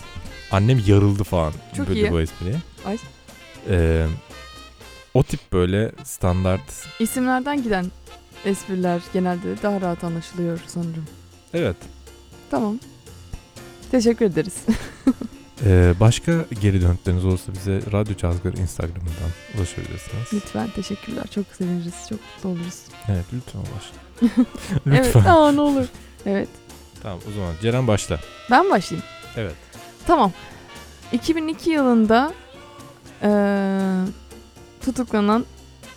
Annem 0.52 0.82
yarıldı 0.88 1.24
falan 1.24 1.54
Çok 1.78 1.88
böyle 1.90 2.00
iyi. 2.00 2.12
bu 2.12 2.22
espriye. 2.22 2.56
Ay. 2.86 2.98
Ee, 3.70 4.06
o 5.14 5.24
tip 5.24 5.40
böyle 5.54 5.92
standart 6.04 6.62
İsimlerden 7.00 7.64
giden 7.64 7.86
espriler 8.46 9.02
genelde 9.14 9.62
daha 9.64 9.82
rahat 9.82 10.04
anlaşılıyor 10.04 10.60
sanırım. 10.68 11.06
evet. 11.54 11.78
Tamam. 12.52 12.80
Teşekkür 13.92 14.26
ederiz. 14.26 14.56
Ee, 15.66 15.94
başka 16.00 16.46
geri 16.62 16.82
dönütleriniz 16.82 17.26
olursa 17.26 17.54
bize 17.54 17.82
Radyo 17.92 18.16
Cazgır 18.16 18.58
Instagram'dan 18.58 19.58
ulaşabilirsiniz. 19.58 20.34
Lütfen 20.34 20.70
teşekkürler. 20.70 21.24
Çok 21.36 21.46
seviniriz. 21.58 21.94
Çok 22.10 22.20
mutlu 22.36 22.50
oluruz. 22.50 22.82
Evet 23.10 23.26
lütfen 23.34 23.60
ulaş. 23.60 23.92
Evet. 24.88 25.06
lütfen. 25.06 25.26
Aa 25.26 25.52
ne 25.52 25.62
olur. 25.62 25.86
Evet. 26.26 26.48
Tamam 27.04 27.20
o 27.30 27.32
zaman 27.32 27.54
Ceren 27.62 27.88
başla. 27.88 28.20
Ben 28.52 28.70
başlayayım. 28.70 29.08
Evet. 29.38 29.56
Tamam. 30.08 30.32
2002 31.12 31.70
yılında 31.70 32.34
eee, 33.24 34.12
tutuklanan 34.82 35.46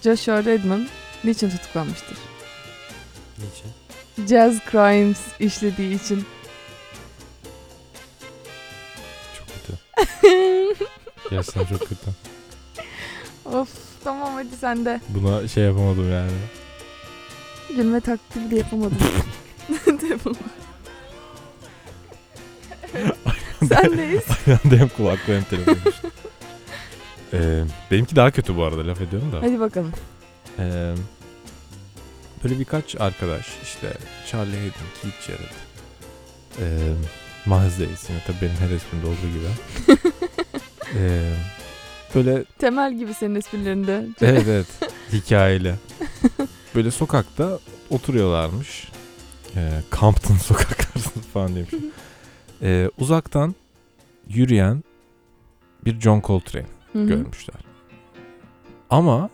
Joshua 0.02 0.44
Redman 0.44 0.88
niçin 1.24 1.50
tutuklanmıştır? 1.50 2.16
Niçin? 3.38 3.70
Jazz 4.28 4.58
Crimes 4.70 5.18
işlediği 5.40 5.94
için. 6.04 6.24
Çok 9.38 9.46
kötü. 9.48 9.78
Gerçekten 11.30 11.64
çok 11.64 11.80
kötü. 11.80 11.94
of 13.44 13.68
tamam 14.04 14.34
hadi 14.34 14.56
sen 14.60 14.84
de. 14.84 15.00
Buna 15.08 15.48
şey 15.48 15.64
yapamadım 15.64 16.12
yani. 16.12 16.30
Gülme 17.76 18.00
taklidi 18.00 18.54
yapamadım. 18.54 18.98
Telefonu. 20.00 20.36
Sendeyiz. 23.68 24.22
Aynı 24.46 24.58
anda 24.64 24.76
hem 24.76 24.88
kulaklığı 24.88 25.34
hem 25.34 25.44
telefonu. 25.44 25.76
Ee, 27.32 27.62
benimki 27.90 28.16
daha 28.16 28.30
kötü 28.30 28.56
bu 28.56 28.64
arada 28.64 28.86
laf 28.86 29.00
ediyorum 29.00 29.32
da. 29.32 29.42
Hadi 29.42 29.60
bakalım. 29.60 29.92
Ee, 30.58 30.94
böyle 32.44 32.58
birkaç 32.58 33.00
arkadaş 33.00 33.46
işte 33.62 33.92
Charlie 34.26 34.56
Hayden, 34.56 34.72
Keith 35.02 35.20
Jarrett, 35.26 35.54
ee, 36.60 36.92
Miles 37.46 37.78
Davis 37.78 38.10
yine 38.10 38.18
tabii 38.26 38.36
benim 38.42 38.56
her 38.56 38.70
esprimde 38.76 39.06
olduğu 39.06 39.32
gibi. 39.32 40.00
Ee, 40.96 41.32
böyle 42.14 42.44
Temel 42.58 42.98
gibi 42.98 43.14
senin 43.14 43.34
esprilerinde. 43.34 44.06
evet 44.20 44.44
evet 44.48 44.66
hikayeli. 45.12 45.74
Böyle 46.74 46.90
sokakta 46.90 47.58
oturuyorlarmış. 47.90 48.88
Ee, 49.56 49.70
Compton 49.92 50.34
sokakları 50.46 51.22
falan 51.32 51.54
demiş. 51.56 51.70
Ee, 52.62 52.90
uzaktan 52.98 53.54
yürüyen 54.28 54.84
bir 55.84 56.00
John 56.00 56.20
Coltrane 56.20 56.66
Hı 56.92 56.98
hı. 57.02 57.06
görmüşler. 57.06 57.56
Ama 58.90 59.30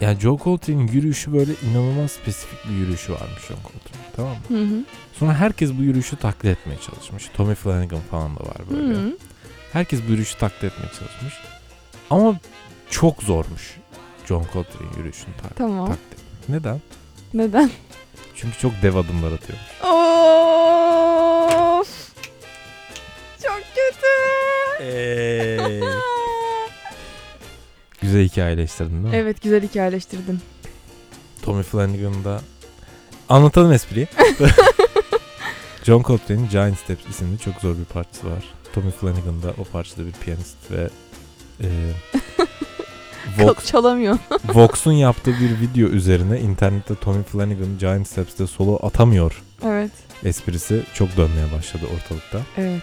yani 0.00 0.20
John 0.20 0.36
Coltrane'in 0.44 0.86
yürüyüşü 0.88 1.32
böyle 1.32 1.52
inanılmaz 1.70 2.10
spesifik 2.12 2.58
bir 2.70 2.74
yürüyüşü 2.74 3.12
varmış 3.12 3.42
John 3.48 3.56
Coltrane. 3.62 4.04
Tamam 4.16 4.32
mı? 4.32 4.58
Hı 4.58 4.62
hı. 4.64 4.84
Sonra 5.12 5.34
herkes 5.34 5.70
bu 5.78 5.82
yürüyüşü 5.82 6.16
taklit 6.16 6.44
etmeye 6.58 6.76
çalışmış. 6.80 7.28
Tommy 7.36 7.54
Flanagan 7.54 8.00
falan 8.10 8.36
da 8.36 8.40
var 8.40 8.56
böyle. 8.70 8.94
Hı 8.94 9.00
hı. 9.00 9.16
Herkes 9.72 10.00
bu 10.06 10.10
yürüyüşü 10.10 10.38
taklit 10.38 10.64
etmeye 10.64 10.88
çalışmış. 10.98 11.34
Ama 12.10 12.34
çok 12.90 13.22
zormuş 13.22 13.76
John 14.28 14.44
Coltrane 14.52 14.90
yürüyüşünü 14.98 15.34
tak- 15.42 15.56
Tamam. 15.56 15.86
taklit 15.86 16.12
etmek. 16.12 16.48
Neden? 16.48 16.80
Neden? 17.34 17.70
Çünkü 18.36 18.58
çok 18.58 18.72
dev 18.82 18.94
adımlar 18.96 19.32
atıyor. 19.32 19.58
Of. 21.80 22.10
Çok 23.42 23.62
kötü. 23.74 24.06
Güzel 28.10 28.24
hikayeleştirdin 28.28 28.90
değil 28.92 29.04
mi? 29.04 29.16
evet 29.16 29.42
güzel 29.42 29.62
hikayeleştirdin. 29.62 30.40
Tommy 31.42 31.62
Flanagan'ın 31.62 32.24
da 32.24 32.40
anlatalım 33.28 33.72
espriyi. 33.72 34.06
John 35.84 36.02
Coltrane'in 36.02 36.48
Giant 36.48 36.78
Steps 36.78 37.06
isimli 37.10 37.38
çok 37.38 37.54
zor 37.54 37.76
bir 37.76 37.84
parçası 37.84 38.26
var. 38.30 38.44
Tommy 38.72 38.90
Flanagan 38.90 39.42
da 39.42 39.54
o 39.58 39.64
parçada 39.64 40.06
bir 40.06 40.12
piyanist 40.12 40.56
ve 40.70 40.88
e, 41.60 41.68
Vox, 43.38 43.66
Çalamıyor. 43.66 44.18
Vox'un 44.54 44.92
yaptığı 44.92 45.32
bir 45.40 45.60
video 45.60 45.88
üzerine 45.88 46.40
internette 46.40 46.94
Tommy 46.94 47.22
Flanagan 47.22 47.78
Giant 47.78 48.08
Steps'te 48.08 48.46
solo 48.46 48.86
atamıyor 48.86 49.42
Evet. 49.64 49.90
esprisi 50.24 50.82
çok 50.94 51.16
dönmeye 51.16 51.52
başladı 51.58 51.84
ortalıkta. 51.96 52.40
Evet. 52.56 52.82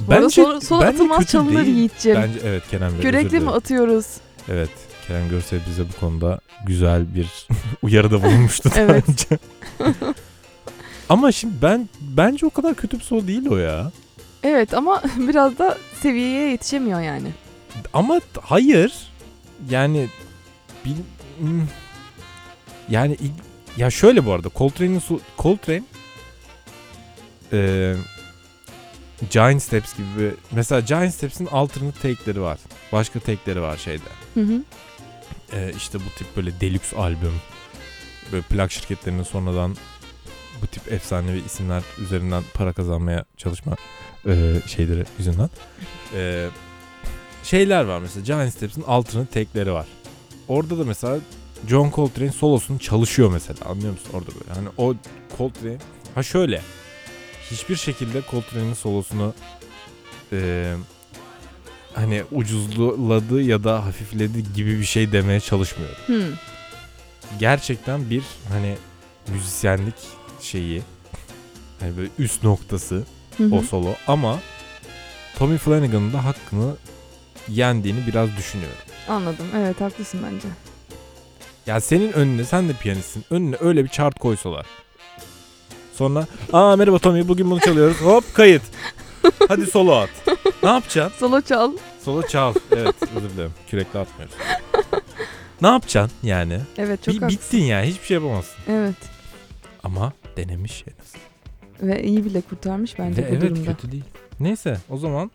Bence- 0.00 0.22
Bence, 0.22 0.28
sol, 0.42 0.60
sol 0.60 0.80
bence 0.80 0.94
atılmaz 0.94 1.26
çalınır. 1.26 1.62
Yiğit'ciğim. 1.66 2.18
Bence 2.22 2.38
evet 2.44 2.62
Kerem 2.70 2.90
Bey 2.92 2.98
özür 2.98 3.02
Kürekli 3.02 3.40
mi 3.40 3.50
atıyoruz? 3.50 4.06
Evet 4.48 4.70
Kerem 5.06 5.28
Görsel 5.28 5.60
bize 5.68 5.82
bu 5.88 6.00
konuda 6.00 6.40
güzel 6.66 7.14
bir 7.14 7.48
uyarıda 7.82 8.22
bulunmuştu 8.22 8.70
daha 8.70 8.80
Evet. 8.80 9.04
önce. 9.08 9.38
Ama 11.08 11.32
şimdi 11.32 11.54
ben 11.62 11.88
bence 12.00 12.46
o 12.46 12.50
kadar 12.50 12.74
kötü 12.74 12.98
bir 12.98 13.04
solo 13.04 13.26
değil 13.26 13.46
o 13.48 13.56
ya. 13.56 13.92
Evet 14.42 14.74
ama 14.74 15.02
biraz 15.18 15.58
da 15.58 15.78
seviyeye 16.02 16.50
yetişemiyor 16.50 17.00
yani. 17.00 17.28
Ama 17.92 18.20
hayır. 18.42 18.92
Yani 19.70 20.08
bil, 20.84 20.96
hmm. 21.38 21.62
yani 22.88 23.16
ya 23.76 23.90
şöyle 23.90 24.26
bu 24.26 24.32
arada 24.32 24.48
Coltrane'in 24.56 25.02
Coltrane 25.38 25.82
eee 27.52 27.96
Giant 29.30 29.62
Steps 29.62 29.96
gibi 29.96 30.34
mesela 30.52 30.80
Giant 30.80 31.14
Steps'in 31.14 31.46
alternate 31.46 32.00
take'leri 32.00 32.40
var. 32.40 32.58
Başka 32.92 33.20
take'leri 33.20 33.62
var 33.62 33.76
şeyde. 33.76 34.08
Hı 34.34 34.40
hı. 34.40 34.62
Ee, 35.52 35.72
işte 35.76 35.98
bu 35.98 36.18
tip 36.18 36.36
böyle 36.36 36.60
deluxe 36.60 36.96
albüm 36.96 37.34
böyle 38.32 38.42
plak 38.42 38.72
şirketlerinin 38.72 39.22
sonradan 39.22 39.76
bu 40.62 40.66
tip 40.66 40.92
efsanevi 40.92 41.42
isimler 41.46 41.82
üzerinden 41.98 42.42
para 42.54 42.72
kazanmaya 42.72 43.24
çalışma 43.36 43.76
e, 44.26 44.54
şeyleri 44.66 45.04
yüzünden. 45.18 45.50
E, 46.14 46.48
şeyler 47.44 47.84
var 47.84 47.98
mesela 47.98 48.24
Giant 48.24 48.52
Steps'in 48.52 48.82
alternate 48.82 49.44
take'leri 49.44 49.72
var. 49.72 49.86
Orada 50.48 50.78
da 50.78 50.84
mesela 50.84 51.18
John 51.68 51.90
Coltrane 51.90 52.32
solosunu 52.32 52.78
çalışıyor 52.78 53.32
mesela 53.32 53.70
anlıyor 53.70 53.92
musun 53.92 54.10
orada 54.12 54.28
böyle. 54.40 54.54
Hani 54.54 54.68
o 54.76 54.94
Coltrane 55.38 55.78
ha 56.14 56.22
şöyle 56.22 56.62
hiçbir 57.50 57.76
şekilde 57.76 58.22
Coltrane'in 58.30 58.74
solosunu 58.74 59.34
e, 60.32 60.72
hani 61.96 62.22
ucuzladı 62.32 63.42
ya 63.42 63.64
da 63.64 63.86
hafifledi 63.86 64.52
gibi 64.54 64.78
bir 64.80 64.84
şey 64.84 65.12
demeye 65.12 65.40
çalışmıyorum. 65.40 65.96
Hmm. 66.06 66.36
Gerçekten 67.38 68.10
bir 68.10 68.22
hani 68.48 68.76
müzisyenlik 69.28 69.94
şeyi 70.40 70.82
hani 71.80 71.96
böyle 71.96 72.08
üst 72.18 72.44
noktası 72.44 73.04
Hı 73.36 73.44
hı. 73.44 73.54
o 73.54 73.62
solo 73.62 73.94
ama 74.06 74.38
Tommy 75.38 75.58
Flanagan'ın 75.58 76.12
da 76.12 76.24
hakkını 76.24 76.76
yendiğini 77.48 78.06
biraz 78.06 78.36
düşünüyorum. 78.36 78.78
Anladım. 79.08 79.46
Evet 79.56 79.80
haklısın 79.80 80.20
bence. 80.32 80.48
Ya 81.66 81.80
senin 81.80 82.12
önüne 82.12 82.44
sen 82.44 82.68
de 82.68 82.72
piyanistsin. 82.72 83.24
Önüne 83.30 83.56
öyle 83.60 83.84
bir 83.84 83.88
chart 83.88 84.18
koysalar. 84.18 84.66
Sonra 85.94 86.26
aa 86.52 86.76
merhaba 86.76 86.98
Tommy 86.98 87.28
bugün 87.28 87.50
bunu 87.50 87.60
çalıyoruz. 87.60 88.00
Hop 88.00 88.34
kayıt. 88.34 88.62
Hadi 89.48 89.66
solo 89.66 89.92
at. 89.92 90.10
Ne 90.62 90.68
yapacaksın? 90.68 91.18
Solo 91.18 91.40
çal. 91.40 91.72
Solo 92.02 92.22
çal. 92.22 92.54
Evet 92.72 92.94
özür 93.16 93.30
dilerim. 93.30 93.52
Kürekle 93.68 93.98
atmıyoruz. 93.98 94.34
ne 95.62 95.68
yapacaksın 95.68 96.16
yani? 96.22 96.60
Evet 96.78 97.02
çok 97.02 97.14
Bir, 97.14 97.20
haklısın. 97.22 97.42
bittin 97.44 97.62
ya 97.64 97.82
hiçbir 97.82 98.06
şey 98.06 98.14
yapamazsın. 98.14 98.56
Evet. 98.68 98.94
Ama 99.84 100.12
denemiş 100.36 100.84
en 100.88 100.94
azından. 101.02 101.26
Ve 101.96 102.02
iyi 102.02 102.24
bile 102.24 102.40
kurtarmış 102.40 102.98
bence 102.98 103.22
Ve 103.22 103.30
bu 103.30 103.34
evet 103.34 103.42
durumda. 103.42 103.64
kötü 103.72 103.92
değil. 103.92 104.04
Neyse 104.40 104.78
o 104.90 104.96
zaman 104.98 105.30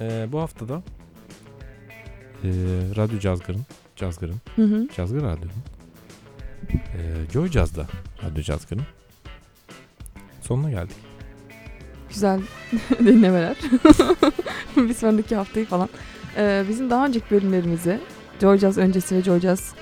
e, 0.00 0.26
bu 0.32 0.40
haftada 0.40 0.82
e, 2.44 2.48
Radyo 2.96 3.18
Cazgır'ın 3.18 3.62
Cazgır'ın 3.96 4.36
Hı 4.56 4.62
hı. 4.62 4.88
Cazgır 4.96 5.22
Radyo'nun 5.22 5.52
e, 6.72 7.30
Joy 7.32 7.48
Jazz'da 7.50 7.86
Radyo 8.24 8.42
Cazgır'ın 8.42 8.82
sonuna 10.42 10.70
geldik. 10.70 10.96
Güzel 12.10 12.40
dinlemeler. 12.98 13.56
bir 14.76 14.94
sonraki 14.94 15.36
haftayı 15.36 15.66
falan. 15.66 15.88
Ee, 16.36 16.64
bizim 16.68 16.90
daha 16.90 17.06
önceki 17.06 17.30
bölümlerimizi 17.30 17.98
Joy 18.40 18.58
Jazz 18.58 18.78
öncesi 18.78 19.16
ve 19.16 19.22
Joy 19.22 19.40
Jazz 19.40 19.74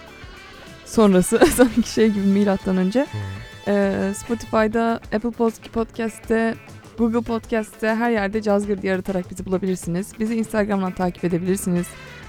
sonrası 0.84 1.38
sanki 1.56 1.92
şey 1.92 2.08
gibi 2.10 2.26
milattan 2.26 2.76
önce 2.76 3.06
Ee, 3.68 4.12
Spotify'da, 4.16 5.00
Apple 5.14 5.28
Pod- 5.28 5.68
Podcast'te, 5.68 6.54
Google 6.98 7.20
Podcast'te 7.20 7.94
her 7.94 8.10
yerde 8.10 8.42
Cazgır 8.42 8.82
diye 8.82 8.94
aratarak 8.94 9.30
bizi 9.30 9.46
bulabilirsiniz. 9.46 10.12
Bizi 10.20 10.34
Instagram'dan 10.36 10.92
takip 10.92 11.24
edebilirsiniz. 11.24 11.86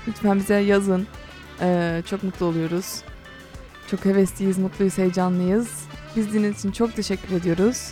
Lütfen 0.07 0.39
bize 0.39 0.55
yazın. 0.55 1.07
Ee, 1.61 2.01
çok 2.09 2.23
mutlu 2.23 2.45
oluyoruz. 2.45 3.01
Çok 3.91 4.05
hevesliyiz, 4.05 4.57
mutluyuz, 4.57 4.97
heyecanlıyız. 4.97 5.67
Biz 6.15 6.27
dinlediğiniz 6.27 6.59
için 6.59 6.71
çok 6.71 6.95
teşekkür 6.95 7.35
ediyoruz. 7.35 7.91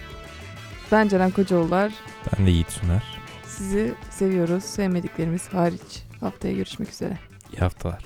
Ben 0.91 1.07
Ceren 1.07 1.31
Kocaoğullar. 1.31 1.93
Ben 2.37 2.45
de 2.45 2.51
Yiğit 2.51 2.71
Süner. 2.71 3.03
Sizi 3.45 3.93
seviyoruz. 4.09 4.63
Sevmediklerimiz 4.63 5.53
hariç. 5.53 6.03
Haftaya 6.19 6.53
görüşmek 6.53 6.89
üzere. 6.89 7.17
İyi 7.53 7.59
haftalar. 7.59 8.03